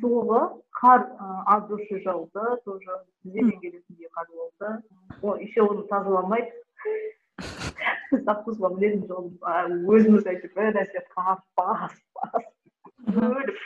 [0.00, 0.42] суығы
[0.80, 1.06] қар
[1.46, 5.42] аз дұрыс жауды тоже біздерден келетіндей қар болды.
[5.44, 6.52] Еще оны тазаламайды
[8.12, 9.30] біз мінетін жолы
[9.96, 12.44] өзіміз әйтеуір бір нәрсе қағып бас бас
[13.08, 13.56] өліп.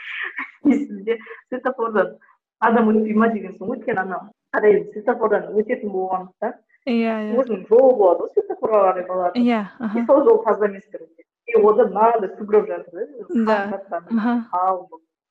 [0.63, 1.17] Есімде
[1.49, 2.15] светофордан
[2.59, 4.21] адам өтпей ма деген соң өйткені ана
[4.55, 6.55] андай светофордан өтетін болғандықтан
[6.87, 9.61] иә иә өзінің жолы болады ғой светофорға қарай баратын иә
[9.99, 13.07] и сол жол таза емес короче и одан мынандай сугроб жатыр
[13.45, 13.57] да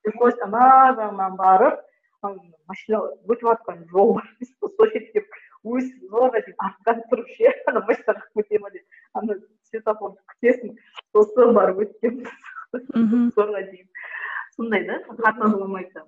[0.03, 0.66] пришлось ана
[0.99, 1.81] жағынан барып
[2.69, 4.29] машина өтіп жатқан жол бар
[4.61, 4.73] сол
[6.11, 9.38] зорға дейін артқа тұрып ше ана машинаға өте ма деп ана
[9.71, 10.77] светофорды күтесің
[11.16, 12.23] сосын барып өткен
[13.35, 13.88] зорға дейін
[14.57, 15.01] сондай да?
[15.09, 16.05] Қар тазаламайды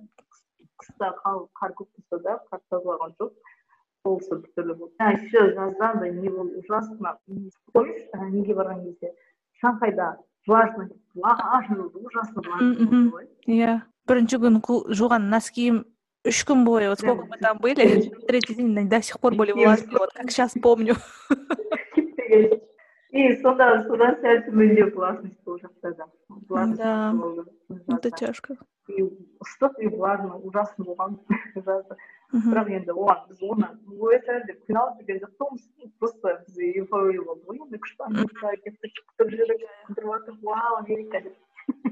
[0.83, 3.33] қыста қар көп болса да қар тазалаған жоқ
[4.05, 7.19] біртүрлі болды а еще жазда андай не болды ужасно.
[7.73, 9.15] Помнишь неге барған кезде
[9.61, 12.75] шанхайда влажно влажно болды ужасно влажно.
[12.75, 14.61] Болды ғой иә бірінші күні
[14.95, 15.85] жуған носкиім
[16.29, 19.99] үш күн бойы вот сколько мы там были третий день до сих пор были влажные
[19.99, 20.97] вот как сейчас помню.
[23.11, 26.07] и сонда содан сәл төмендеу влажность ол жақта да
[26.79, 27.15] да.
[27.97, 28.57] это тяжко.
[28.89, 31.19] И ыстық и влажно ужасно болған
[31.55, 31.97] жазда.
[32.33, 37.45] Бірақ енді оған біз оны өте деп қиналып жүрген жоқ қоймыз просто біз эйфория болды
[37.49, 41.37] ғой енді күшті кеттік күтіп жүрік вау америка деп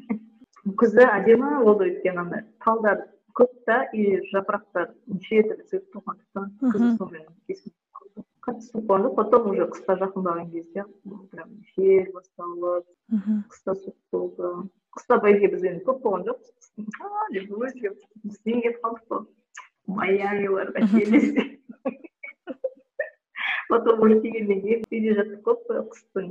[0.83, 3.07] күзі әдемі болды өйткені андай талдар
[3.39, 7.27] көп та и жапырақтар неше түрлі цвет болғандықтан күз сонымен
[8.47, 10.85] қатты жоқ потом уже қысқа жақындаған кезде
[11.33, 12.87] прям жел басталып
[13.51, 14.53] қыста суық болды.
[14.97, 16.71] Қыста идее біз енді көп болған жоқпыз.
[17.83, 19.27] Деп бізден кетіп қалдық қой
[19.87, 21.61] майамиларға келесі
[23.69, 26.27] потом уже келгеннен кейін үйде жаттық қой қыстың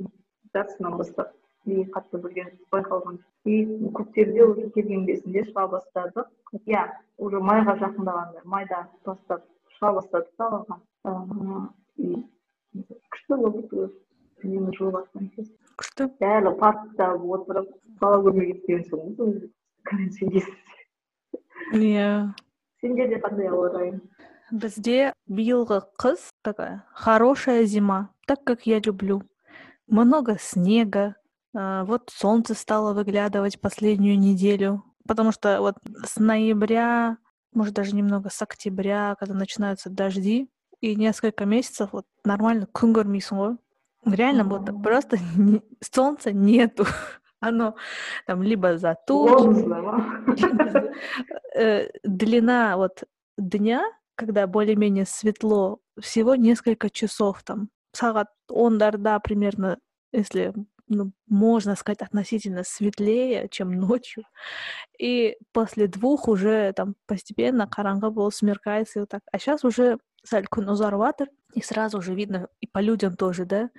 [0.55, 1.33] жартысынан бастап
[1.67, 3.19] ең қатты білген байқалған.
[3.45, 6.29] И көктемде уже келген кезінде шыға бастадық.
[6.65, 6.85] Иә
[7.17, 9.43] уже майға жақындағанда майдан бастап
[9.77, 10.79] шыға бастадық та алға.
[11.98, 13.88] күшті болды
[14.44, 17.70] үнемі жыл басқан кез күшті дәл паркта отырып
[18.02, 19.38] бала көрмей кеткен соң
[19.90, 22.10] карантин кезінде иә
[22.82, 24.00] сендерде қандай ауа райы
[24.50, 29.22] бізде биылғы қыс такая хорошая зима так как я люблю
[29.86, 31.14] много снега
[31.52, 37.18] вот солнце стало выглядывать последнюю неделю, потому что вот с ноября,
[37.52, 40.48] может даже немного с октября, когда начинаются дожди,
[40.85, 43.57] и несколько месяцев вот нормально күн көрмейсің ғой
[44.05, 46.85] реально вот просто не, солнца нету.
[47.39, 47.75] Оно
[48.25, 48.95] там либо за
[51.55, 53.03] э, длина вот
[53.37, 53.83] дня
[54.15, 57.69] когда более-менее светло всего несколько часов там.
[57.93, 59.77] Сағат ондарда примерно
[60.11, 60.53] если
[60.87, 64.23] ну, можно сказать, относительно светлее, чем ночью.
[64.99, 69.21] И после двух уже там постепенно каранга был смеркается и вот так.
[69.31, 70.67] А сейчас уже сәл күн
[71.53, 73.69] и сразу уже видно, и по людям тоже, да,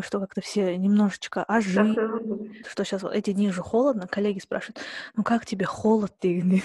[0.00, 4.80] что как-то все немножечко ожили, что сейчас вот эти дни же холодно, коллеги спрашивают,
[5.14, 6.12] ну как тебе холод?
[6.18, 6.40] Ты?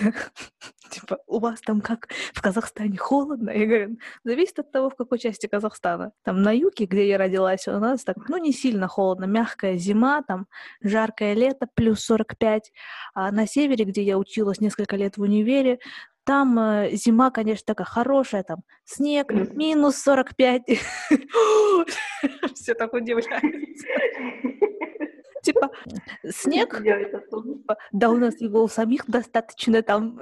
[0.89, 3.49] типа, у вас там как в Казахстане холодно?
[3.49, 6.13] Я говорю, зависит от того, в какой части Казахстана.
[6.23, 10.23] Там на юге, где я родилась, у нас так, ну не сильно холодно, мягкая зима,
[10.23, 10.47] там
[10.81, 12.71] жаркое лето, плюс 45,
[13.13, 15.79] а на севере, где я училась несколько лет в универе,
[16.25, 20.63] там э, зима, конечно, такая хорошая, там снег, минус 45.
[22.55, 23.87] Все так удивляются.
[25.45, 25.69] Типа,
[26.27, 30.19] снег, типа, да у нас его у самих достаточно там.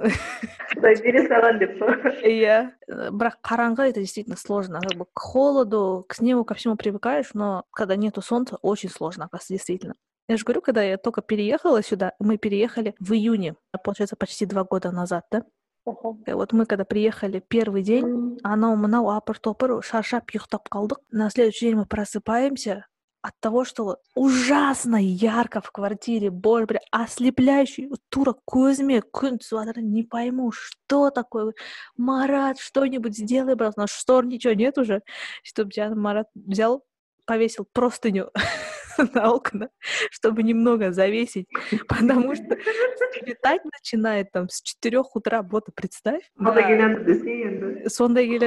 [2.22, 2.72] Иә.
[3.10, 4.80] Бірақ қараңғы это действительно сложно.
[4.82, 9.24] Как бы к холоду, к снегу, ко всему привыкаешь, но когда нету солнца, очень сложно,
[9.24, 9.94] оказывается, действительно.
[10.28, 14.64] Я же говорю, когда я только переехала сюда, мы переехали в июне, получается, почти два
[14.64, 15.44] года назад, да?
[15.84, 21.66] Вот мы когда приехали первый день анау мынау апыр топыр шаршап ұйықтап қалдық на следующий
[21.66, 22.86] день мы просыпаемся
[23.24, 30.02] от того, что ужасно ярко в квартире, боже, бля, ослепляющий, тура көзіме күн түсіп не
[30.02, 31.54] пойму, что такое.
[31.96, 35.00] Марат, что-нибудь сделай, брат, на штор ничего нет уже,
[35.42, 36.84] чтобы Марат взял,
[37.24, 38.28] повесил простыню
[39.14, 39.68] на окна,
[40.10, 41.46] чтобы немного завесить,
[41.88, 42.56] потому что
[43.22, 46.22] летать начинает там с 4 утра, вот представь.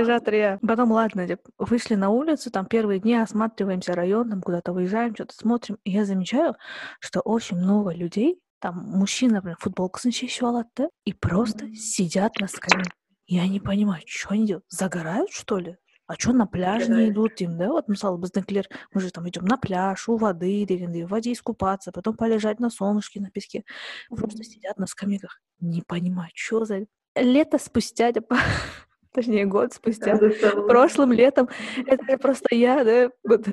[0.05, 0.59] Жатыр, я.
[0.65, 1.27] Потом, ладно,
[1.57, 6.05] вышли на улицу, там первые дни осматриваемся район, там куда-то выезжаем, что-то смотрим, и я
[6.05, 6.55] замечаю,
[6.99, 12.91] что очень много людей, там мужчина, например, футболкасын шешіп алады и просто сидят на скамейке.
[13.27, 14.65] Я не понимаю, что они делают?
[14.69, 15.77] Загорают, что ли?
[16.06, 19.44] а что на пляж не идут деймін да вот мысалы біздікілер мы же там идем
[19.44, 23.64] на пляж у воды дегендей в воде искупаться потом полежать на солнышке на песке
[24.10, 28.36] просто сидят на скамейках не понимаю что за лето спустя типа
[29.12, 30.18] точнее год спустя
[30.66, 31.48] прошлым летом
[31.86, 33.46] это просто я да вот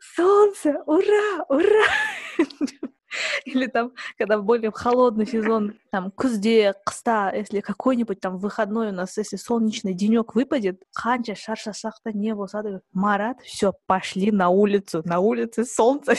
[0.00, 1.86] солнце ура ура
[3.45, 9.17] Или там, когда более холодный сезон, там, кузде, кста, если какой-нибудь там выходной у нас,
[9.17, 15.19] если солнечный денек выпадет, ханча, шарша, шахта, небо, сады, марат, все, пошли на улицу, на
[15.19, 16.15] улице солнце.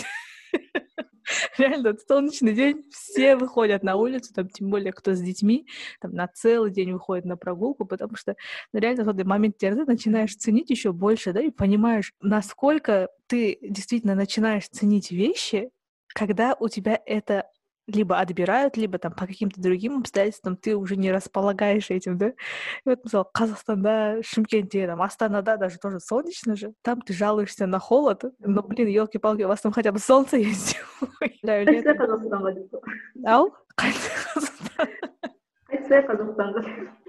[1.59, 5.67] Реально, солнечный день, все выходят на улицу, там, тем более, кто с детьми,
[6.01, 8.35] там, на целый день выходит на прогулку, потому что,
[8.73, 13.59] ну, реально, в этот момент ты начинаешь ценить еще больше, да, и понимаешь, насколько ты
[13.63, 15.71] действительно начинаешь ценить вещи,
[16.15, 17.47] когда у тебя это
[17.87, 22.29] либо отбирают, либо там по каким-то другим обстоятельствам ты уже не располагаешь этим, да?
[22.29, 22.35] И
[22.85, 26.73] вот, мысалы, Казахстанда, Шымкентте, там, Астанада даже тоже солнечно же.
[26.83, 30.79] Там ты жалуешься на холод, но, блин, елки-палки, у вас там хотя бы солнце есть.
[33.25, 33.55] Ау?
[35.90, 36.62] қайтса қазақстанда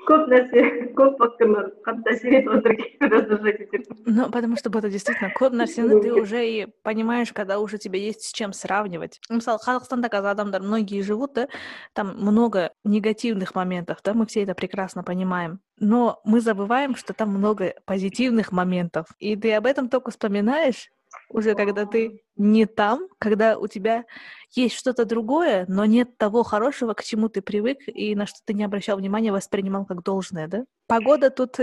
[0.07, 0.63] көп нәрсе
[0.97, 2.77] көп факторлар қатты әсер етіп отыр
[3.11, 7.79] раздражать етеді ну потому что это действительно көп нәрсені ты уже и понимаешь когда уже
[7.79, 11.49] тебе есть с чем сравнивать мысалы қазақстанда қазір адамдар многие живут да
[11.93, 17.31] там много негативных моментов да мы все это прекрасно понимаем но мы забываем что там
[17.31, 20.91] много позитивных моментов и ты об этом только вспоминаешь
[21.30, 24.06] уже когда ты не там, когда у тебя
[24.52, 28.54] есть что-то другое, но нет того хорошего, к чему ты привык и на что ты
[28.54, 30.66] не обращал внимания, воспринимал как должное, да?
[30.88, 31.58] Погода тут,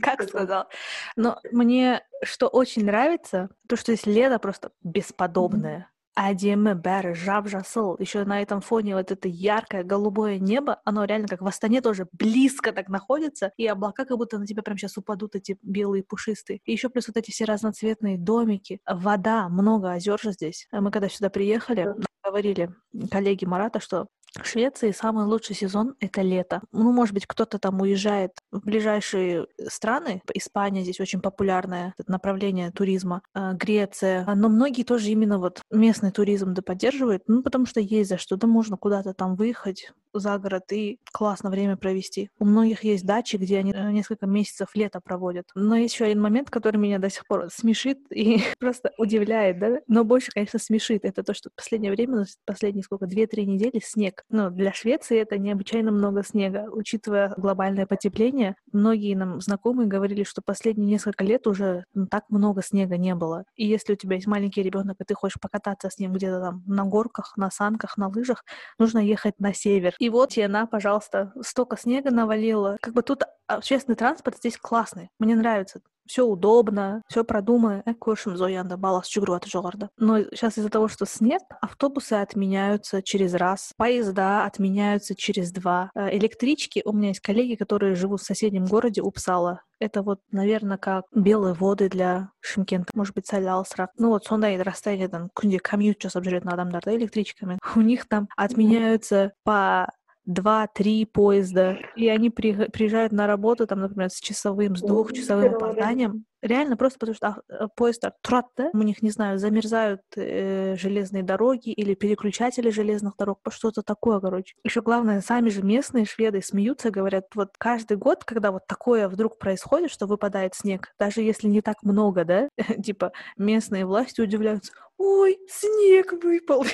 [0.00, 0.68] как сказал.
[1.16, 7.96] Но мне что очень нравится, то, что здесь лето просто бесподобное әдемі бәрі жап жасыл.
[7.98, 12.06] Еще на этом фоне вот это яркое голубое небо оно реально как в Астане тоже
[12.12, 16.60] близко так находится и облака как будто на тебя прям сейчас упадут эти белые пушистые.
[16.64, 20.68] И еще плюс вот эти все разноцветные домики вода много озер же здесь.
[20.72, 21.94] Мы когда сюда приехали
[22.24, 22.70] говорили
[23.10, 24.06] коллеги Марата что
[24.40, 26.62] в Швеции самый лучший сезон— это лето.
[26.72, 30.22] Ну, может быть, кто-то там уезжает в ближайшие страны.
[30.32, 33.22] Испания здесь очень популярное направление туризма.
[33.34, 34.26] А, Греция.
[34.34, 37.24] Но многие тоже именно вот местный туризм да поддерживают.
[37.26, 38.36] Ну, потому что есть за что.
[38.36, 42.30] Да можно куда-то там выехать за город и классно время провести.
[42.38, 45.48] У многих есть дачи, где они э, несколько месяцев лета проводят.
[45.54, 49.80] Но есть еще один момент, который меня до сих пор смешит и просто удивляет, да?
[49.88, 51.04] Но больше, конечно, смешит.
[51.04, 55.38] Это то, что в последнее время, последние сколько, две-три недели снег ну, для Швеции это
[55.38, 56.68] необычайно много снега.
[56.70, 62.62] Учитывая глобальное потепление, многие нам знакомые говорили, что последние несколько лет уже ну, так много
[62.62, 63.44] снега не было.
[63.56, 66.62] И если у тебя есть маленький ребенок, и ты хочешь покататься с ним где-то там
[66.66, 68.44] на горках, на санках, на лыжах,
[68.78, 69.94] нужно ехать на север.
[69.98, 72.76] И вот она, пожалуйста, столько снега навалила.
[72.80, 75.10] Как бы тут общественный транспорт здесь классный.
[75.18, 77.83] Мне нравится все удобно, все продумано.
[77.85, 79.89] Э, көршім зоянда баласы жүгіріп жатыр жоғарыда.
[79.97, 85.91] Но сейчас из-за того, что снег, автобусы отменяются через раз, поезда отменяются через два.
[85.93, 89.61] Э, электрички, у меня есть коллеги, которые живут в соседнем городе Упсала.
[89.79, 92.91] Это вот, наверное, как белые воды для Шымкента.
[92.95, 93.89] Может быть, сәл алысырақ.
[93.97, 97.59] Ну вот сондай расстояниедан күнде комьют жасап жүретін адамдар да электричками.
[97.75, 99.91] У них там отменяются по
[100.24, 106.24] два-три поезда, и они при, приезжают на работу, там, например, с часовым, с двухчасовым опозданием.
[106.42, 108.70] Реально просто потому что а, поезд трат, да?
[108.72, 114.54] у них, не знаю, замерзают э, железные дороги или переключатели железных дорог, что-то такое, короче.
[114.64, 119.38] Еще главное, сами же местные шведы смеются, говорят, вот каждый год, когда вот такое вдруг
[119.38, 122.48] происходит, что выпадает снег, даже если не так много, да,
[122.82, 126.64] типа местные власти удивляются, ой, снег выпал.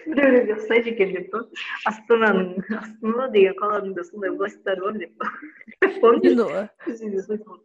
[0.10, 1.42] біреулер ұқсайды екен деп па
[1.90, 5.14] астананың астана деген қаланың да сондай властьтары бар деп
[6.02, 6.38] помнишь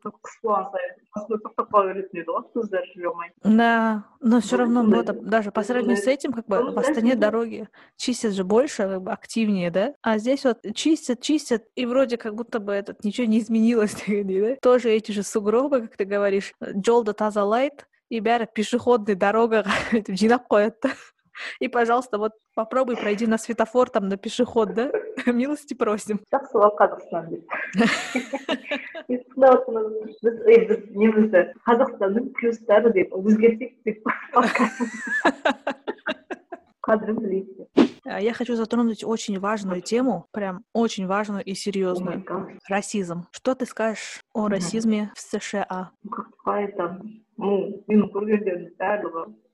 [0.05, 4.61] қыс болған сайын тоқтап қала беретін еді ғой автобустар жүре алмай Да, но все Вот
[4.61, 7.15] равно, это ну, это даже по сравнению с этим, как бы Ну, в знаешь, Астане
[7.15, 9.95] ну, дороги чистят же больше, как бы активнее, да?
[10.03, 14.57] А здесь вот чистят, чистят, и вроде как будто бы этот ничего не изменилось, да?
[14.63, 20.47] Тоже эти же сугробы, как ты говоришь, жолды тазалайды, и бәрі пешеходный дорогаға өйтіп жинап
[20.51, 20.93] қояды да.
[21.59, 24.93] И, пожалуйста, вот попробуй пройди на светофор там на пешеход, да?
[25.27, 26.21] Милости просим.
[26.33, 27.43] жақсы ғой қазақстан деп
[29.09, 33.99] мен тыңдап отырмын біз ей біз немізді қазақстанның плюстары деп өзгертейік деп
[36.87, 37.69] қадірін білейік деп
[38.07, 42.23] А Я хочу затронуть очень важную тему, прям очень важную и О май серьезную.
[42.23, 42.49] гад.
[42.69, 43.27] Расизм.
[43.33, 44.49] Что ты скажешь о Мгм.
[44.53, 45.91] расизме в США?
[46.45, 47.83] қалай айтамын ну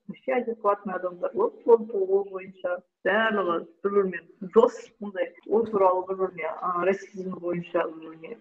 [0.08, 2.78] вообще адекватный адамдар ғой фон толы бойынша
[3.08, 6.52] барлығы бір бірімен дос мындай ол туралы бір біріне
[6.90, 8.38] расизм бойынша бір біріне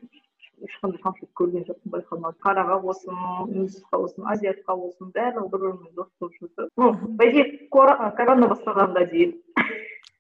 [0.69, 6.11] ешқандай конфликт көрген жоқпын байқалмады қараға болсын үндісқа болсын азиатқа болсын барлығы бір бірімен дос
[6.21, 9.35] болып жүрді ну по идее корона басталғанға дейін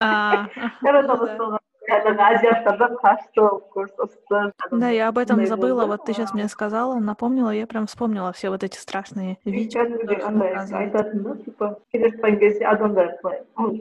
[0.00, 5.81] корона басталған барлығы азиаттардан қашты көрсетті Да, я об этом Дай забыла.
[5.81, 6.37] бог, Вот ты сейчас да.
[6.37, 9.81] мне сказала, напомнила, я прям вспомнила все вот эти страшные видео.
[9.81, 10.95] кәдімгідей которые андай показывают.
[10.95, 13.79] айтатын да типа келе жатқан кезде адамдар былай ну,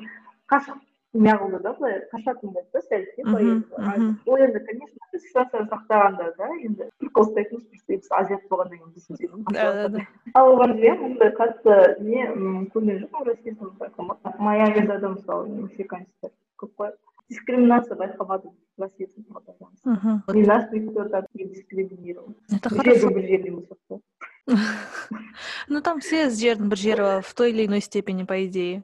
[0.50, 0.78] қашып
[1.14, 4.18] неғылды да былай қашатын болды да сәл типа Мгм, енді мгм.
[4.26, 9.04] ол енді конечно дистанцияны сақтағандар да енді прикол ұстайтынбыз просто біз азиат болғаннан кейін біз
[9.08, 10.06] сөйтіп Да, да, да.
[10.34, 16.30] ал оған дейін ондай қатты не м, көрген жоқпын расизм байқамадым майамида да мысалы мексиканецтер
[16.56, 16.92] көп қой
[17.29, 19.25] дискриминация байқамадым расизм
[19.83, 20.23] Мгм.
[20.27, 23.09] Вот не нас никто так не дискриминировал Это хорошо.
[25.67, 28.83] Ну, там все с жерн Бержерова в той или иной степени, по идее.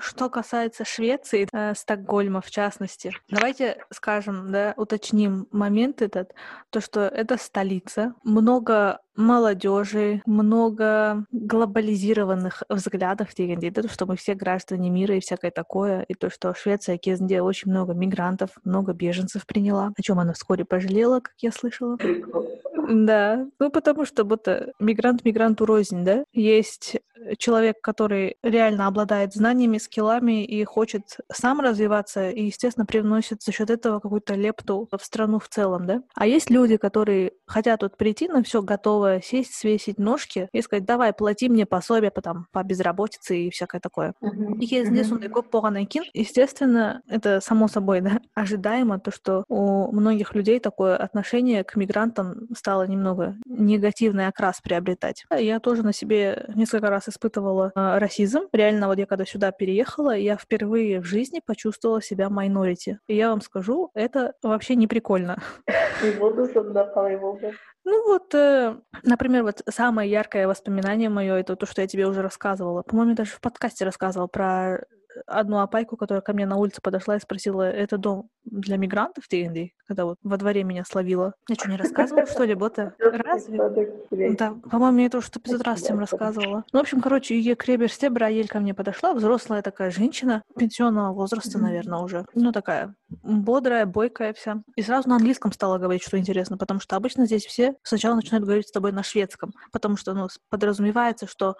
[0.00, 6.34] Что касается Швеции, э, Стокгольма в частности, давайте скажем, да, уточним момент этот,
[6.70, 13.30] то, что это столица, много молодежи, много глобализированных взглядов
[13.70, 17.70] то, что мы все граждане мира и всякое такое, и то, что Швеция, Кезнде, очень
[17.70, 21.98] много мигрантов, много беженцев приняла, о чем она вскоре пожалела, как я слышала.
[22.88, 26.24] Да, ну потому что будто мигрант мигранту рознь, да?
[26.32, 33.42] Есть э, человек, который реально обладает знаниями, скиллами и хочет сам развиваться, и, естественно, привносит
[33.42, 36.02] за счет этого какую-то лепту в страну в целом, да?
[36.14, 38.62] А есть люди, которые хотят вот прийти на все
[39.06, 43.80] готовое, сесть, свесить ножки и сказать, давай, плати мне пособие потом по безработице и всякое
[43.80, 44.14] такое.
[44.60, 50.34] И сондай көп болғаннан кейін естественно это само собой да ожидаемо то что у многих
[50.34, 55.24] людей такое отношение к мигрантам стало немного негативный окрас приобретать.
[55.30, 58.48] Я тоже на себе несколько раз испытывала э, расизм.
[58.52, 62.98] Реально вот я когда сюда переехала я впервые в жизни почувствовала себя майнорити.
[63.06, 65.42] И я вам скажу это вообще не прикольно
[67.86, 72.20] ну вот, э, например, вот самое яркое воспоминание мое это то, что я тебе уже
[72.20, 72.82] рассказывала.
[72.82, 74.84] По-моему, даже в подкасте рассказывала про
[75.26, 79.70] одну апайку, которая ко мне на улице подошла и спросила, это дом для мигрантов TND,
[79.86, 81.34] когда вот во дворе меня словила.
[81.48, 82.54] Я что, не рассказывала, что ли?
[82.54, 82.94] Вот-то?
[82.98, 84.34] Разве?
[84.36, 86.64] Да, по-моему, я это уже 500 раз всем рассказывала.
[86.72, 91.58] Ну, в общем, короче, ее креберсте Браель ко мне подошла, взрослая такая женщина, пенсионного возраста,
[91.58, 92.26] наверное, уже.
[92.34, 94.62] Ну, такая бодрая, бойкая вся.
[94.74, 98.44] И сразу на английском стала говорить, что интересно, потому что обычно здесь все сначала начинают
[98.44, 101.56] говорить с тобой на шведском, потому что, ну, подразумевается, что,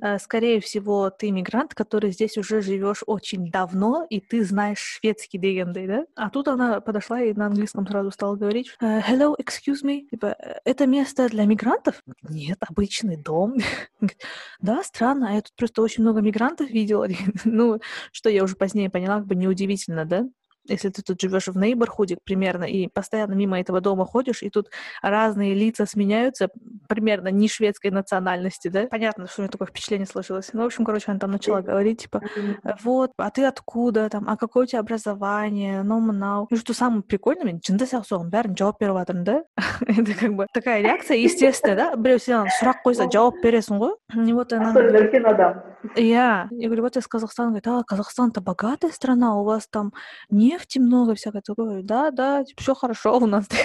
[0.00, 2.60] э, скорее всего, ты мигрант, который здесь уже
[2.92, 6.04] живешь очень давно, и ты знаешь шведский легенды, да?
[6.16, 10.36] А тут она подошла и на английском сразу стала говорить, э, hello, excuse me, типа,
[10.38, 12.02] «Э, это место для мигрантов?
[12.28, 13.56] Нет, обычный дом.
[14.60, 17.06] Да, странно, а я тут просто очень много мигрантов видела.
[17.44, 17.80] Ну,
[18.12, 20.24] что я уже позднее поняла, как бы неудивительно, да?
[20.69, 24.69] Если ты тут живешь в нейборхуде примерно и постоянно мимо этого дома ходишь, и тут
[25.01, 26.49] разные лица сменяются,
[26.89, 28.87] примерно не шведской национальности, да?
[28.87, 30.49] Понятно, что у меня такое впечатление сложилось.
[30.53, 32.21] Ну, в общем, короче, она там начала говорить, типа,
[32.63, 36.47] «Э, вот, а ты откуда там, а какое у тебя образование, ну, мынау.
[36.49, 39.43] И что самое прикольное, мен жынды соғысуын бәрін жауап беріп жатырмын да
[39.87, 43.95] это как бы такая реакция естественная да біреу саған сұрақ қойса жауап бересің ғой
[44.27, 45.61] и вот она особенно үлкен адам
[45.96, 46.48] я.
[46.50, 47.48] Я говорю, вот из Казахстана.
[47.50, 49.92] Говорит, а, Казахстан-то богатая страна, у вас там
[50.30, 51.82] нефти много всякое такое.
[51.82, 53.48] Да, да, все хорошо у нас.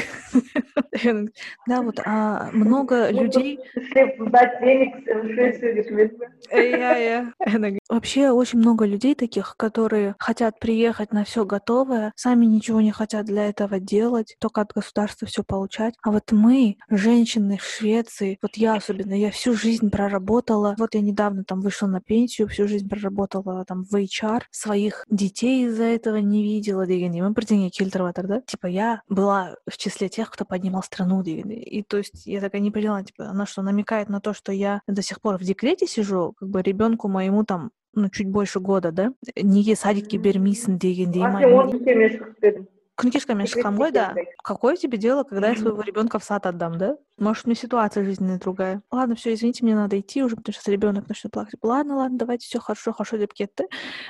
[1.68, 3.60] Да, вот, а много людей...
[3.76, 4.30] В Швецию,
[5.90, 6.14] говорит,
[6.52, 7.34] Я, я.
[7.90, 13.26] Вообще очень много людей таких, которые хотят приехать на все готовое, сами ничего не хотят
[13.26, 15.96] для этого делать, только от государства все получать.
[16.04, 21.02] А вот мы, женщины в Швеции, вот я особенно, я всю жизнь проработала, вот я
[21.02, 26.18] недавно там вышла на пенсию, всю жизнь проработала там в HR, своих детей из-за этого
[26.18, 27.24] не видела, дегенде.
[27.24, 28.42] Мы придение Кильтерова тогда.
[28.42, 31.56] Типа я была в числе тех, кто поднимал страну, дегенде.
[31.56, 34.82] И то есть я такая не поняла, типа, она что, намекает на то, что я
[34.88, 38.92] до сих пор в декрете сижу, как бы ребенку моему там ну, чуть больше года,
[38.92, 39.12] да?
[39.36, 42.68] неге садикке бермейсің дегендей ма книжка мен
[42.98, 47.46] шыққанмын ғой да какое тебе дело когда я своего ребенка в сад отдам да может,
[47.46, 48.84] у меня ситуация жизненная другая.
[48.92, 51.56] Ладно, все, извините, мне надо идти уже, потому что ребенок начнет плакать.
[51.64, 53.64] Ладно, ладно, давайте, все хорошо, хорошо, деп кетті.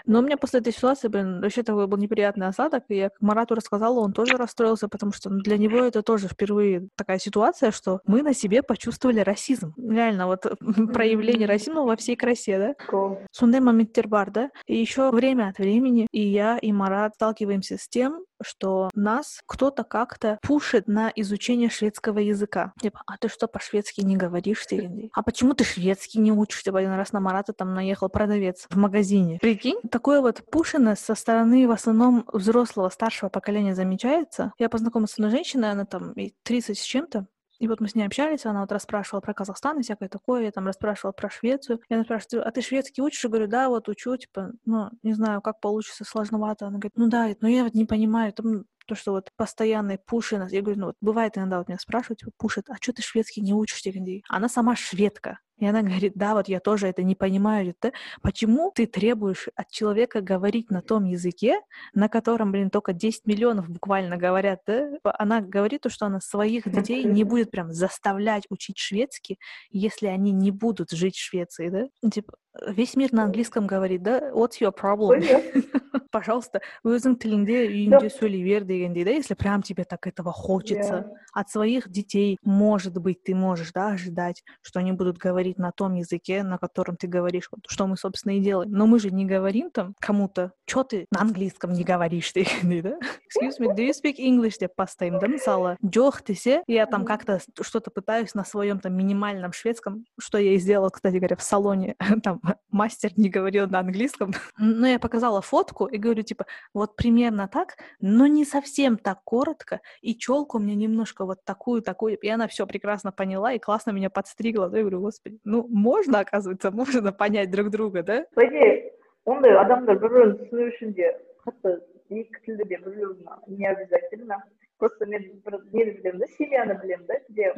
[0.06, 2.84] Но у меня после этой ситуации, блин, вообще такой был неприятный осадок.
[2.90, 6.28] И я как Марату рассказала, он тоже расстроился, потому что ну, для него это тоже
[6.28, 9.74] впервые такая ситуация, что мы на себе почувствовали расизм.
[9.78, 10.46] Реально, вот
[10.94, 13.18] проявление расизма во всей красе, да?
[13.32, 14.50] Сундай моменттер бар, да?
[14.66, 19.84] И еще время от времени и я, и Марат сталкиваемся с тем, что нас кто-то
[19.84, 22.74] как-то пушит на изучение шведского языка.
[22.82, 25.10] Типа, а ты что, по-шведски не говоришь, ты?
[25.14, 26.64] А почему ты шведский не учишь?
[26.64, 29.40] Типа, один раз на Марата там наехал продавец в магазине.
[29.42, 34.54] Прикинь, такое вот пушино со стороны в основном взрослого, старшего поколения замечается.
[34.58, 36.14] Я познакомилась с одной женщиной, она там
[36.44, 37.28] 30 с чем-то,
[37.60, 40.52] и вот мы с ней общались, она вот расспрашивала про Казахстан и всякое такое, я
[40.52, 41.80] там расспрашивала про Швецию.
[41.90, 43.24] И она спрашивает, а ты шведский учишь?
[43.24, 46.68] Я говорю, да, вот учу, типа, ну, не знаю, как получится, сложновато.
[46.68, 50.36] Она говорит, ну да, но я вот не понимаю, там то, что вот постоянный пуши,
[50.50, 53.42] я говорю, ну вот бывает иногда вот меня спрашивают, типа, пушит, а что ты шведский
[53.42, 53.82] не учишь,
[54.30, 55.40] Она сама шведка.
[55.58, 57.72] И она говорит, да, вот я тоже это не понимаю.
[57.72, 57.92] Это,
[58.22, 61.60] почему ты требуешь от человека говорить на том языке,
[61.94, 64.90] на котором, блин, только 10 миллионов буквально говорят, да?
[65.04, 69.40] Она говорит, что она своих детей не будет прям заставлять учить шведский,
[69.70, 72.10] если они не будут жить в Швеции, да?
[72.10, 72.34] Типа,
[72.67, 74.31] весь мир на английском говорит, да?
[74.33, 75.23] What's your problem?
[76.13, 81.11] Пожалуйста, өзің тіліңде үйіңде сөйлей бер дегендей, да, если прям тебе так этого хочется.
[81.33, 85.95] От своих детей, может быть, ты можешь, да, ожидать, что они будут говорить на том
[85.95, 88.71] языке, на котором ты говоришь, вот, что мы, собственно, и делаем.
[88.71, 92.99] Но мы же не говорим там кому-то, что ты на английском не говоришь, дегендей, да?
[93.33, 97.41] Excuse me, do you speak English деп бастаймын, да, мысалы, жоқ десе, я там как-то
[97.63, 101.97] что-то пытаюсь на своем там минимальном шведском, что я и сделала, кстати говоря, в салоне,
[102.23, 107.49] там мастер не говорил на английском, но я показала фотку и говорю, типа, вот примерно
[107.49, 112.29] так, но не совсем так коротко, и челку у меня немножко вот такую, такую, и
[112.29, 116.71] она все прекрасно поняла и классно меня подстригла, да, я говорю, господи, ну, можно, оказывается,
[116.71, 118.27] можно понять друг друга, да?
[118.35, 118.93] Пойди,
[119.25, 121.13] ондай адамдар бір бірін түсіну үшін де
[121.45, 121.77] қатты
[122.11, 123.15] екі тілді де білу
[123.47, 124.43] не обязательно
[124.79, 127.53] просто мен бір нені білемін да семьяны білемін да где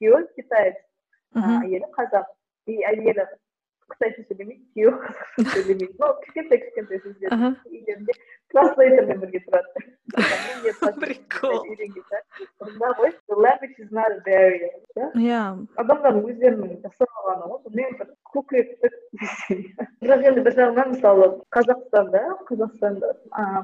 [0.00, 0.80] күйеуі китаец
[1.36, 2.32] әйелі қазақ
[2.66, 3.26] и әйелі
[3.91, 8.17] кстати сөйлемейді күйеуі қазақша сөйлемейді ну кішкентай кішкентай сөздер үйлерінде
[8.53, 9.83] транслейтермен бірге тұрады
[11.01, 11.63] прикол
[12.79, 13.11] да ғой
[13.45, 14.73] language is not a barrier
[15.19, 15.41] иә
[15.83, 18.93] адамдардың өздерінің жасап алғаны ғой сонымен бір көкіректік
[20.05, 23.11] бірақ енді бір жағынан мысалы қазақстанда қазақстанда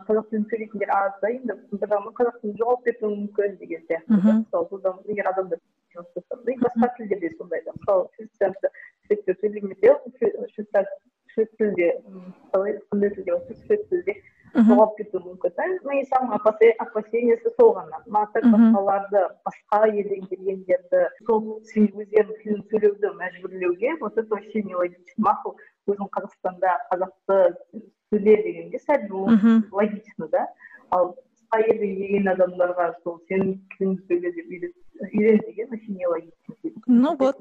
[0.07, 4.19] қазақ тілін сөйлейтіндер аз да енді бір жағынан қазақ тілін жоғалып кетуі мүмкін деген сияқты
[4.19, 5.61] мысалы содан егер адамдар
[6.65, 8.73] басқа тілдер де сондай да мысалы швейцария
[9.05, 9.95] шведше сөйлемесе
[10.55, 10.85] швейцар
[11.33, 11.89] швед тілде
[12.53, 14.15] қалай қандай тілде болса швед тілде
[14.55, 15.65] жоғалып кетуі мүмкін да
[16.11, 16.41] самый
[16.83, 18.01] опасениесі сол ғана
[18.33, 25.55] так басқаларды басқа елден келгендерді сол өздерінің тілін сөйлеуді мәжбүрлеуге вот это вообще нелогично мақұл
[25.87, 27.39] өзің қазақстанда қазақты
[28.11, 29.07] сөйле дегенге сәл
[29.71, 30.47] логично да?
[30.91, 34.51] Ал басқа елден келген адамдарға сол сенің тіліңді сөйле деп
[35.11, 36.55] үйрен деген вообще нелогично
[36.87, 37.37] ну вот.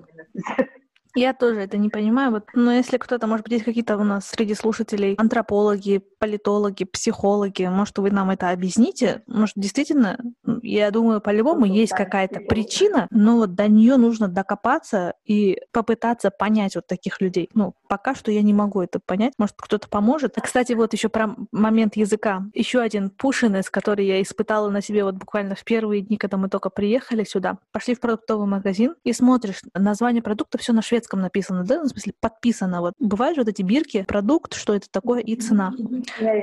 [1.14, 2.30] Я тоже это не понимаю.
[2.30, 7.64] Вот, но если кто-то, может быть, есть какие-то у нас среди слушателей антропологи, политологи, психологи,
[7.64, 9.22] может, вы нам это объясните?
[9.26, 10.18] Может, действительно,
[10.62, 16.76] я думаю, по-любому есть какая-то причина, но вот до нее нужно докопаться и попытаться понять
[16.76, 17.48] вот таких людей.
[17.54, 19.32] Ну, пока что я не могу это понять.
[19.38, 20.36] Может, кто-то поможет.
[20.36, 22.42] А, кстати, вот еще про момент языка.
[22.54, 26.48] Еще один пушинес, который я испытала на себе вот буквально в первые дни, когда мы
[26.48, 27.58] только приехали сюда.
[27.72, 31.84] Пошли в продуктовый магазин и смотришь, название продукта все на шведском шведском написано, да, ну,
[31.84, 32.80] в смысле подписано.
[32.80, 35.72] Вот бывают же вот эти бирки, продукт, что это такое и цена.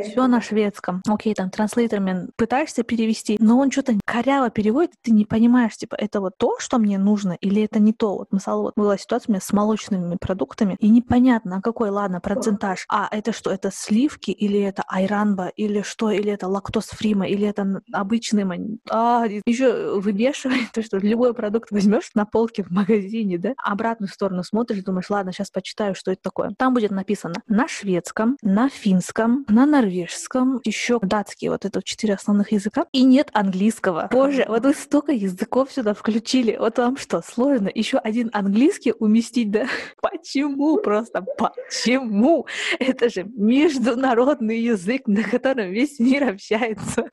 [0.03, 1.01] Все на шведском.
[1.07, 6.21] Окей, там транслейтермен пытаешься перевести, но он что-то коряво переводит, ты не понимаешь, типа, это
[6.21, 8.17] вот то, что мне нужно, или это не то.
[8.17, 12.19] Вот, мысалы, вот была ситуация у меня с молочными продуктами, и непонятно, а какой, ладно,
[12.19, 12.85] процентаж.
[12.89, 17.81] А это что, это сливки, или это айранба, или что, или это лактоз-фрима, или это
[17.91, 18.47] обычный
[18.89, 24.43] а, еще выбешивает то, что любой продукт возьмешь на полке в магазине, да, обратную сторону
[24.47, 26.51] смотришь, думаешь, ладно, сейчас почитаю, что это такое.
[26.57, 32.51] Там будет написано на шведском, на финском, на норвежском, еще датский, вот это четыре основных
[32.51, 34.07] языка, и нет английского.
[34.11, 36.55] Боже, вот вы столько языков сюда включили.
[36.57, 39.67] Вот вам что, сложно еще один английский уместить, да?
[40.01, 40.77] Почему?
[40.77, 42.47] Просто почему?
[42.79, 47.05] Это же международный язык, на котором весь мир общается.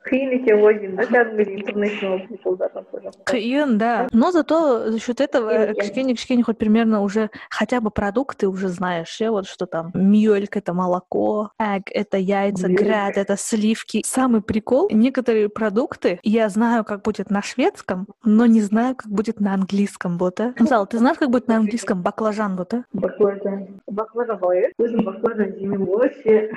[3.24, 4.08] Кыйын, да.
[4.12, 9.30] Но зато за счет этого кішкене хоть примерно уже хотя бы продукты уже знаешь, я
[9.30, 14.02] вот что там мюльк это молоко, эг это яйца, гряд это сливки.
[14.04, 19.40] Самый прикол, некоторые продукты я знаю, как будет на шведском, но не знаю, как будет
[19.40, 20.54] на английском вот, а.
[20.60, 22.84] Зал, ты знаешь, как будет на английском баклажан вот, а?
[22.92, 23.80] Баклажан.
[23.86, 26.50] Баклажан қалай өзім баклажан жемеймін вообще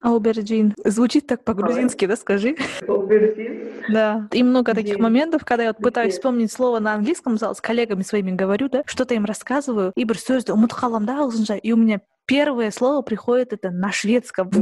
[0.00, 0.74] Aubergine.
[0.84, 2.56] Звучит так по-грузински, да, скажи?
[2.88, 3.68] Aubergine.
[3.88, 4.28] Да.
[4.32, 8.02] И много таких моментов, когда я вот пытаюсь вспомнить слово на английском, зал с коллегами
[8.02, 12.00] своими говорю, да, что-то им рассказываю, и бір сөзді ұмытып қаламын да и у меня
[12.30, 14.50] первое слово приходит это на шведском.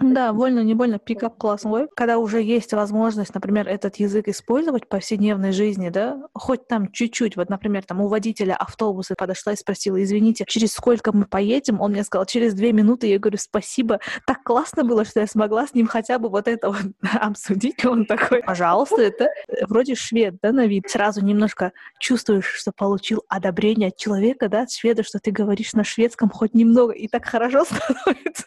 [0.00, 1.70] Да, больно, не больно, пикап классно.
[1.72, 6.92] Ой, когда уже есть возможность, например, этот язык использовать в повседневной жизни, да, хоть там
[6.92, 11.80] чуть-чуть, вот, например, там у водителя автобуса подошла и спросила, извините, через сколько мы поедем?
[11.80, 13.08] Он мне сказал, через две минуты.
[13.08, 13.98] Я говорю, спасибо.
[14.26, 16.82] Так классно было, что я смогла с ним хотя бы вот это вот
[17.20, 17.84] обсудить.
[17.84, 19.28] Он такой, пожалуйста, это
[19.68, 20.88] вроде швед, да, на вид.
[20.88, 25.72] Сразу немножко чувствуешь, что что получил одобрение от человека, да, от шведа, что ты говоришь
[25.72, 28.44] на шведском хоть немного, и так хорошо становится.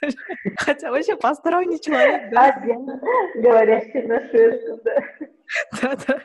[0.58, 2.56] Хотя вообще посторонний человек, да.
[3.36, 5.04] Говорящий на шведском, да.
[5.82, 6.22] Да-да.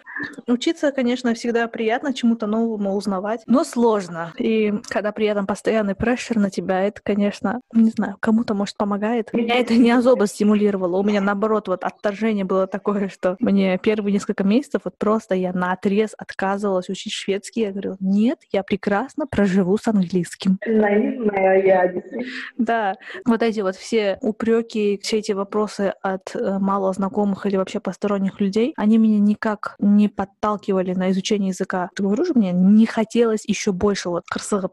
[0.47, 4.33] Учиться, конечно, всегда приятно чему-то новому узнавать, но сложно.
[4.39, 9.33] И когда при этом постоянный прессер на тебя, это, конечно, не знаю, кому-то, может, помогает.
[9.33, 10.99] Меня это не особо стимулировало.
[10.99, 15.53] У меня, наоборот, вот отторжение было такое, что мне первые несколько месяцев вот просто я
[15.53, 17.63] на отрез отказывалась учить шведский.
[17.63, 20.59] Я говорила, нет, я прекрасно проживу с английским.
[20.67, 22.03] Наивная я,
[22.57, 27.81] Да, вот эти вот все упреки, все эти вопросы от э, мало знакомых или вообще
[27.81, 31.91] посторонних людей, они меня никак не подталкивали на изучение языка.
[31.95, 34.25] Ты говорю же, мне не хотелось еще больше вот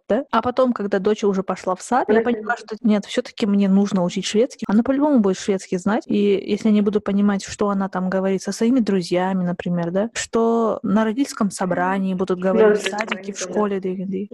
[0.08, 0.26] да?
[0.32, 4.04] А потом, когда дочь уже пошла в сад, я поняла, что нет, все-таки мне нужно
[4.04, 4.66] учить шведский.
[4.68, 6.04] Она по-любому будет шведский знать.
[6.08, 10.10] И если я не буду понимать, что она там говорит со своими друзьями, например, да,
[10.14, 14.28] что на родительском собрании будут говорить в садике, в школе дегенде.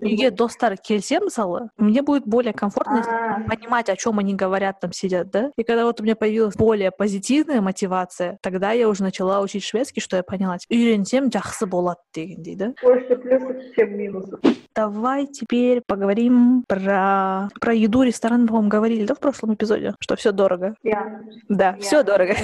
[0.00, 5.30] Егер достар келсе мысалы, мне будет более комфортно понимать, о чем они говорят, там сидят,
[5.30, 5.50] да?
[5.56, 8.38] И когда вот у меня появилась более позитивная мотивация, мотивация.
[8.42, 10.56] Тогда я уже начала учить шведский, что я поняла.
[10.70, 12.74] Үйренсем жақсы болады дегендей, да?
[12.82, 14.40] Больше плюсов, чем минусов.
[14.74, 18.02] Давай теперь поговорим про, про еду.
[18.02, 19.94] Ресторан, по-моему, говорили, да, в прошлом эпизоде?
[20.00, 20.74] Что все дорого.
[20.84, 21.20] Yeah.
[21.48, 21.80] Да, yeah.
[21.80, 22.34] все дорого.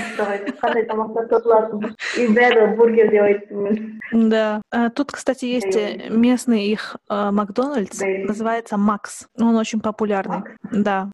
[4.12, 4.62] Да.
[4.70, 8.00] А, тут, кстати, есть э, местный их э, Макдональдс.
[8.00, 9.26] Называется Макс.
[9.38, 10.42] Он очень популярный.
[10.70, 11.10] Да.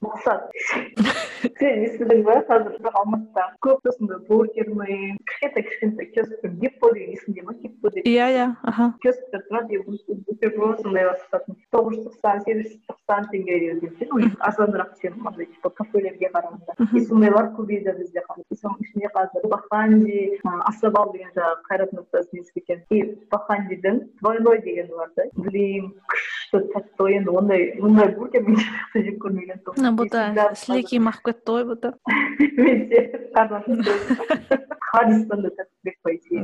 [4.28, 9.44] Бургер ме кішкентай кішкентай киосктер гиппо деген есіңде ма гиппо деген иә иә аха киосктер
[9.48, 15.46] тұрады бутерброд сондайлар сататын тоғыз жүз тоқсан сегіз жүз тоқсан теңгеге екен арзанырақ чем андай
[15.46, 21.32] типа кафелерге қарағанда и сондайлар көбейді бізде қазір и соның ішінде қазір баханди асабал деген
[21.36, 23.02] жаңағы қайрат нұртастың екен и
[23.32, 25.28] бахандидің двойной дегені бар да.
[25.36, 28.60] Блин күшті тәтті енді ондай ондай бургер мен
[28.94, 31.94] жеп көрмеген тұғым бұл да сілекейім ағып кетті ғой бұл да.
[32.58, 33.02] Менде
[34.79, 35.65] Хадистон это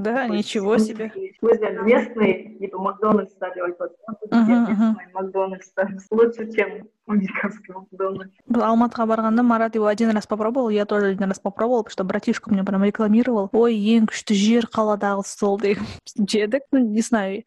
[0.01, 1.11] Да, ничего себе.
[1.41, 5.71] местные, типа Макдональдс стали местный Макдональдс
[6.09, 8.33] лучше, чем американский Макдональдс.
[8.49, 12.51] алматыға барғанда марат его один раз попробовал я тоже один раз попробовал потому что братишка
[12.51, 15.85] мне прям рекламировал ой ең күшті жер қаладағы стол деген
[16.17, 17.43] жедік ну не знаю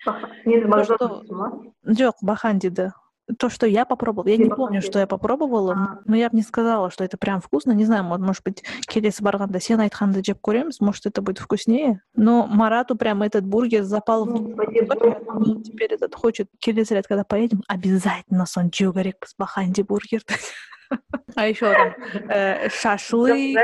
[1.86, 2.92] жоқ бахандиді
[3.38, 6.90] то, что я попробовала, я не помню, что я попробовала, но я бы не сказала,
[6.90, 7.72] что это прям вкусно.
[7.72, 12.02] Не знаю, может быть, келесі барғанда сен айтқанды жеп көреміз, может, это будет вкуснее.
[12.14, 17.62] Но Марату прям этот бургер запал в он теперь этот хочет келесі рет, когда поедем,
[17.68, 20.22] обязательно сон жеу керекпіз баханди бургер.
[21.34, 21.94] А еще там
[22.28, 23.56] э, шашлык,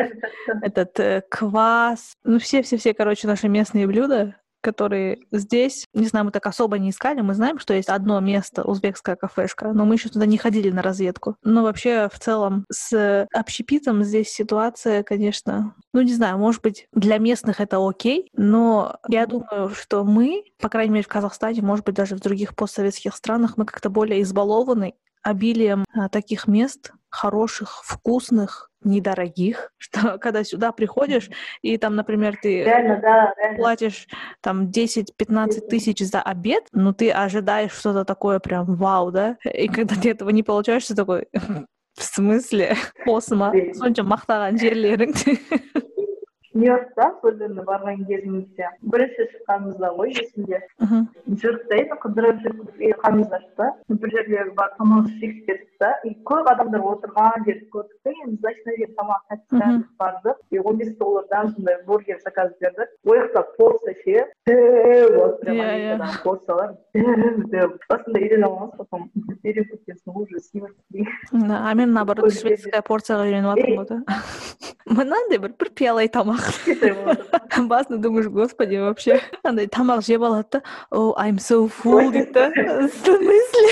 [0.63, 6.48] этот э, квас, ну все-все-все, короче, наши местные блюда, которые здесь, не знаю, мы так
[6.48, 10.26] особо не искали, мы знаем, что есть одно место, узбекская кафешка, но мы еще туда
[10.26, 11.36] не ходили на разведку.
[11.44, 17.18] Но вообще, в целом, с общепитом здесь ситуация, конечно, ну, не знаю, может быть, для
[17.18, 21.96] местных это окей, но я думаю, что мы, по крайней мере, в Казахстане, может быть,
[21.96, 24.94] даже в других постсоветских странах, мы как-то более избалованы
[25.24, 31.30] обилием а, таких мест, хороших, вкусных, недорогих, что когда сюда приходишь,
[31.62, 33.58] и там, например, ты реально, да, реально.
[33.58, 34.08] платишь
[34.42, 39.38] там 10-15 тысяч за обед, но ты ожидаешь что-то такое прям вау, да?
[39.44, 41.28] И когда ты этого не получаешь, ты такой,
[41.96, 42.76] в смысле?
[43.06, 45.14] Осма, сонча мақтаған жерлерің
[46.54, 50.60] нью йоркта соленді барған кезімізде бірінші шыққанымызда ғой есімде.
[51.42, 53.70] Жүріп та еді қыдырып жүріп қарнымыз ашты.
[53.90, 58.38] Бір жерге барып тамақ ішейік дедік та и көп адамдар отырған жерді көрдік та енді
[58.42, 60.38] значит мына жерге тамақ қатты бардық.
[60.52, 62.90] И он бес доллардан сондай бургер заказ бердік.
[63.06, 64.28] Ол жақта порция ше.
[64.48, 66.24] Иә иә.
[66.24, 69.10] порциялар басында үйрене алмағанбыз потом
[69.44, 70.38] үйреніп кеткен соң уже
[71.34, 73.98] а мен наоборот шведская порцияға үйреніп жатырмын ғой да.
[74.98, 76.43] Мынандай бір бір пиала тамақ.
[76.43, 82.49] басында думаешь господи вообще андай тамақ жеп алады да о i'm so full дейді да
[82.51, 83.69] в смысле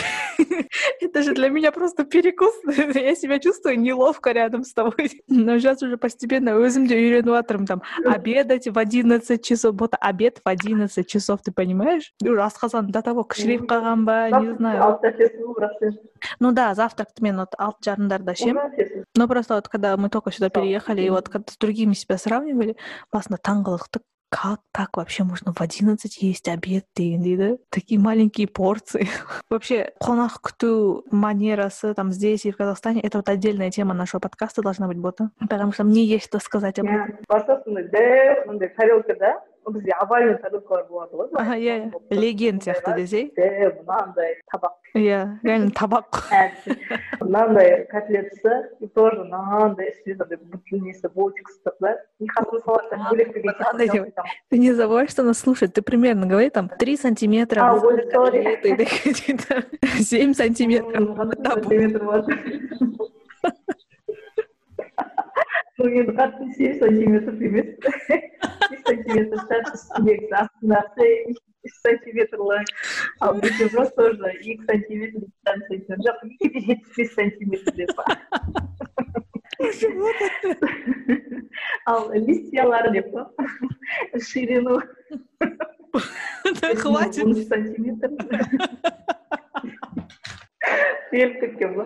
[1.01, 2.55] это же для меня просто перекус
[2.95, 7.67] я себя чувствую неловко рядом с тобой но сейчас уже постепенно өзім де үйреніп жатырмын
[7.67, 13.03] там обедать в одиннадцать часов вот обед в одиннадцать часов ты понимаешь уже асқазан до
[13.03, 14.99] того кішірейіп қалған ба не знаю
[16.41, 20.51] ну да завтракты мен вот алты жарымдарда ішемін но просто вот когда мы только сюда
[20.51, 22.19] переехали и вот когда с другими себя
[22.62, 22.78] сравнивали
[23.12, 29.10] басында таңғалдық как так вообще можно в одиннадцать есть обед деген дейді такие маленькие порции.
[29.50, 34.62] Вообще қонақ күту манерасы там здесь и в казахстане это вот отдельная тема нашего подкаста
[34.62, 37.20] должна быть бота потому что мне есть что сказать об этом.
[37.28, 37.44] Ол
[39.73, 46.21] бізде овальный тарелкалар болады ғой иә иә леген сияқты десей мынандай табақ иә реально табақ
[47.21, 50.39] мынандай котлетасы и тоже мынандай ішінде
[50.87, 53.35] несі болтиксы тұр да и қасына салаттан бөлек
[54.51, 57.75] ты не забывай что нас слушать ты примерно говори там три сантиметра
[60.01, 61.19] семь сантиметров
[65.79, 67.67] ну енді қатты семь сантиметр емес
[68.09, 68.50] бес
[68.91, 71.39] сантиметр шарт үстіндегі астындағы үш
[71.83, 72.61] сантиметрлі
[73.21, 77.93] ал бутерброд тоже екі сантиметр жарым сантиметр жоқ екі де жетпіс бес сантиметр деп
[81.87, 83.23] ал листьялары деп па
[84.31, 84.75] ширину
[86.83, 88.11] хватит он сантиметр
[91.13, 91.85] беріп кеткен ба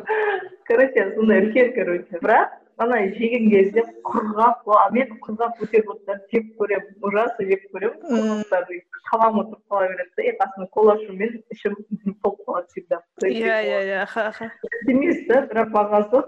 [0.66, 2.48] короче сондай үлкен короче бірақ
[2.83, 4.65] ана жеген кезде құрғақ
[4.95, 8.01] мен құрғақ бутербродтарды жеп көремін ужасно жеп көремін.
[8.11, 11.75] Құрғақтарды тамағыма тұрып қала береді да и қасына кола ішумен ішім
[12.23, 14.49] толып қалады всегда иә иә иә
[14.91, 16.23] емес та бірақ бағасы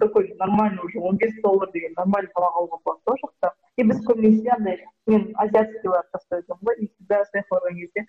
[0.00, 3.52] такой нормальный уже он бес доллар деген нормальный тамақ алуға болады да ол жақта.
[3.78, 8.06] И біз көбінесе андай мен азиатскийларды тастап айтамын ғой и всегда саяхат барған кезде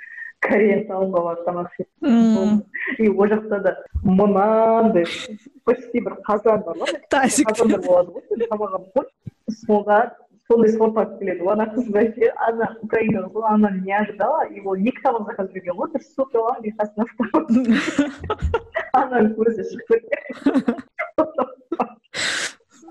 [0.48, 2.64] корея барып тамақ ішемін
[3.00, 3.72] и ол жақта да
[4.04, 5.06] мынандай
[5.66, 8.74] почти бір қазан бар ғой қазандар болады ғой тамақ
[9.64, 10.00] соға
[10.48, 14.76] сондай сорт алып келеді ана қыз вообще ана украина ғой она не ожидала и ол
[14.76, 17.04] екі тамақ заказ берген ғой бір суп алған и қасына
[19.00, 20.24] ананың көзі шығып кеткен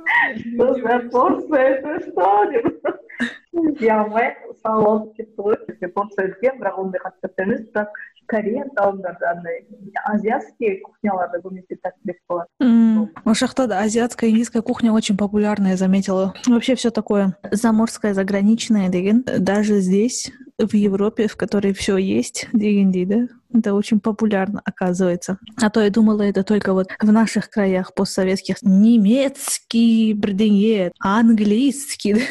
[0.02, 6.80] что за порция это что деп жей алмай салып алып кетті ғой порция үлкен бірақ
[6.84, 9.64] ондай қатты емес бірақ корея таундарда андай
[10.06, 16.34] азиатский кухняларда көбінесе тәттірек болады у жақта да азиатская индийская кухня очень популярная я заметила
[16.46, 22.92] вообще все такое заморское заграничное деген даже здесь в Европе, в которой все есть, деген
[23.08, 23.28] да?
[23.54, 25.40] Это очень популярно, оказывается.
[25.62, 32.24] А то я думала, это только вот в наших краях постсоветских немецкий, бірдеңе, английский,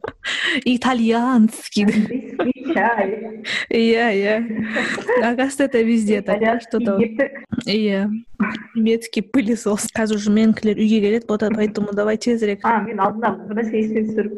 [0.65, 1.85] итальянский.
[2.73, 3.43] чай.
[3.69, 4.35] Иә, иә.
[5.19, 6.61] Оказывается, это везде так.
[6.61, 6.99] Что-то.
[7.65, 8.09] Иә.
[8.75, 13.55] немецкий пылесос қазір уже менікілер үйге келеді бота поэтому давай тезірек а мен алдында бір
[13.61, 14.33] нәрсе еске түсіріп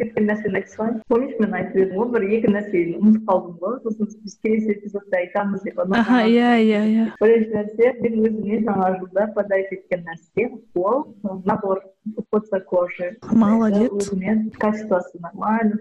[0.00, 3.74] кеткен нәрсені айтып салайын помнишь мен айтып едім ғой бір екі нәрсені ұмытып қалдым ғой
[3.84, 8.89] сосын біз келесі эпизодта айтамыз деп аха иә иә иә бірінші нәрсе мен өзіме жаңа
[8.97, 11.07] жылда подарить еткен нәрсе ол
[11.45, 11.83] набор
[12.15, 13.17] уход кожи.
[13.31, 13.91] Молодец.
[13.91, 15.79] Өзіме качествосы нормально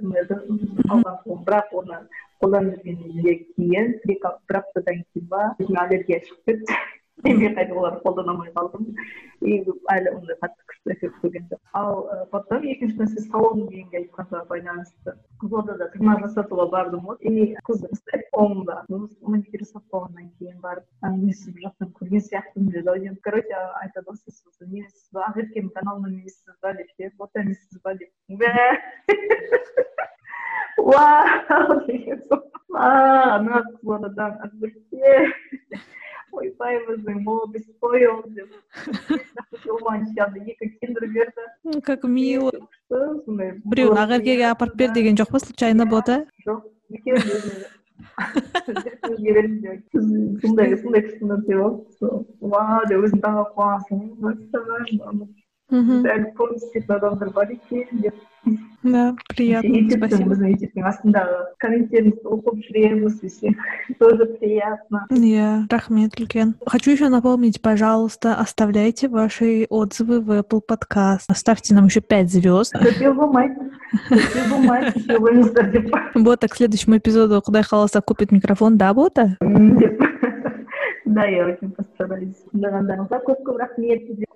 [0.88, 2.00] алған бірақ оны
[2.42, 6.78] қолданып жүргеннен кейін бір аптадан кейін ба аллергия шығып кетті
[7.24, 8.86] мен қайта оларды қолдана алмай қалдым.
[9.40, 9.58] И
[9.92, 11.60] әлі ондай қатты күшті эффект көрген жоқ.
[11.78, 15.14] Ал потом екінші нәрсе салон дегенге айтқанға байланысты?
[15.42, 17.16] Қызылордада тырнақ жасатуға бардым ғой.
[17.20, 17.84] И қыз
[18.34, 18.82] қолымда.
[18.88, 24.06] Маникюр жасап болғаннан кейін барып сізді бір жақтан көрген сияқтымын деді ау деймін короче айтады
[24.10, 25.26] ғой сіз немесіз ба?
[25.32, 27.10] Ақеркенің каналынан емессіз ба деп ше?
[27.18, 28.10] Фото емессіз ба деп.
[30.78, 32.44] Вау деген соң.
[32.78, 34.32] Ана қызылордадан
[36.32, 37.70] Ойбай-божбай, молодость,
[38.36, 38.48] деп
[39.72, 42.52] оған жаңағы екі киндер берді как мило
[42.90, 46.14] біреуін ақеркеге апарып бер деген жоқ па случайно болды
[46.46, 46.60] жоқ
[50.42, 51.74] сондай сондай кісіні сыйлап
[52.92, 53.98] деп өзің тағы қуанасың
[55.67, 56.05] мәссаған Мгм.
[56.05, 58.13] әлі порно істейтін адамдар бар екен деп
[58.83, 60.29] Да, приятно, ютубтың спасибо.
[60.33, 63.53] біздің ютубтың астындағы комменттеріңізді оқып жүреміз десе
[63.99, 66.53] тоже приятно Я, рахмет, үлкен.
[66.67, 71.33] Хочу еще напомнить, пожалуйста, оставляйте ваши отзывы в Apple Podcast.
[71.33, 72.75] Ставьте нам еще 5 звезд.
[72.75, 73.55] көпеу болмайды
[74.09, 79.37] көпеу болмайды кеше қойыңыздар деп Бота к следующему эпизоду Кудай Халаса купит микрофон, да, Бота?
[79.39, 79.97] деп
[81.05, 84.26] да я очень постараюсь тыңдағандарыңызға көп көп рахмет бізде болғандарыңызға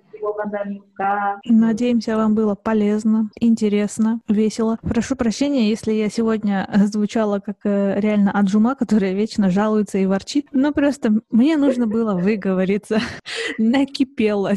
[1.45, 4.77] Надеемся, вам было полезно, интересно, весело.
[4.81, 10.47] Прошу прощения, если я сегодня звучала как э, реально Аджума, которая вечно жалуется и ворчит.
[10.51, 12.99] Но просто мне нужно было выговориться.
[13.57, 14.51] Накипело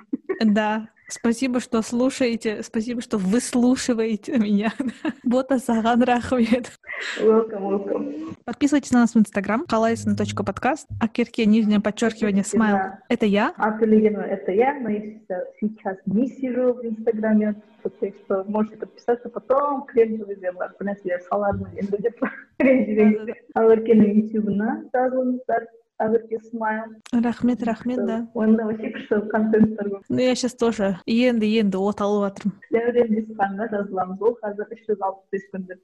[0.44, 4.72] Да, спасибо, что слушаете, спасибо, что выслушиваете меня.
[5.22, 6.72] Бота Саган Рахмет.
[7.20, 12.76] welcome welcome Подписывайтесь на нас в Инстаграм, халайсон.подкаст, а кирке нижнее подчеркивание смайл.
[12.76, 12.98] Да.
[13.08, 13.52] Это я.
[13.56, 17.92] Атылегина это я, но я сейчас- сейчас не сижу в Инстаграме, так
[18.24, 22.20] что можете подписаться потом, крем бар бір нәрселер салармын енді деп
[22.58, 25.66] ренжімеңіздер ақеркенің ютубына жазылыңыздар
[25.99, 28.27] Ақерке смайл Рахмет, рахмет, да.
[28.33, 32.55] онда вообще күшті контенттер көп Ну, я сейчас тоже енді енді от алып жатырмын.
[32.71, 35.79] дәурен десханға жазыламыз ол қазір үш жүз алпыс бес күндік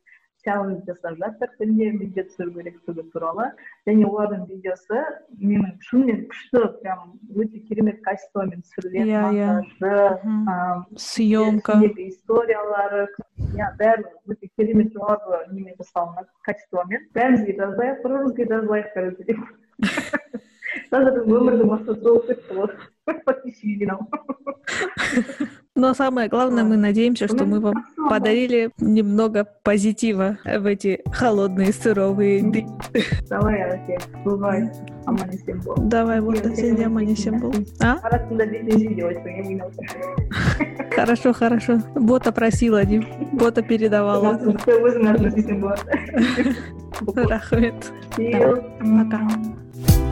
[0.46, 1.50] челлендж жасап жатыр.
[1.60, 3.48] Күнде видео түсіру керектігі туралы.
[3.90, 5.00] Және олардың видеосы
[5.42, 9.24] менің шынымен күшті прям өте керемет качествомен түсірілген Иә,
[9.82, 10.86] иә.
[10.98, 11.80] Съемка.
[11.98, 13.08] историялары.
[13.58, 17.08] Иә бәрі өте керемет жоғарғы немен жасалынған качествомен.
[17.18, 19.24] Бәрімізге жазайық бір бірімізге жазылайық короче
[19.75, 22.71] деп қазір өмірдің мақсаты болып кетті ғой
[23.27, 24.01] подписчик жинау
[25.77, 27.75] Но самое главное, мы надеемся, что мы вам
[28.09, 32.67] подарили немного позитива в эти холодные, сыровые дни.
[33.31, 34.69] давай әке бывай
[35.07, 37.53] аман есен бол Давай, вот, Иә, сен де аман есен бол.
[37.81, 37.99] А?
[38.03, 39.71] арасында бетіңе деп айтсаң ең мынау
[40.91, 41.79] Хорошо, хорошо.
[41.95, 43.07] Бота просила, Дим.
[43.33, 44.35] Бота передавала.
[44.43, 47.93] өзің атыңа істесең болады Рахмет.
[48.17, 48.59] See you.
[48.99, 50.04] Пока.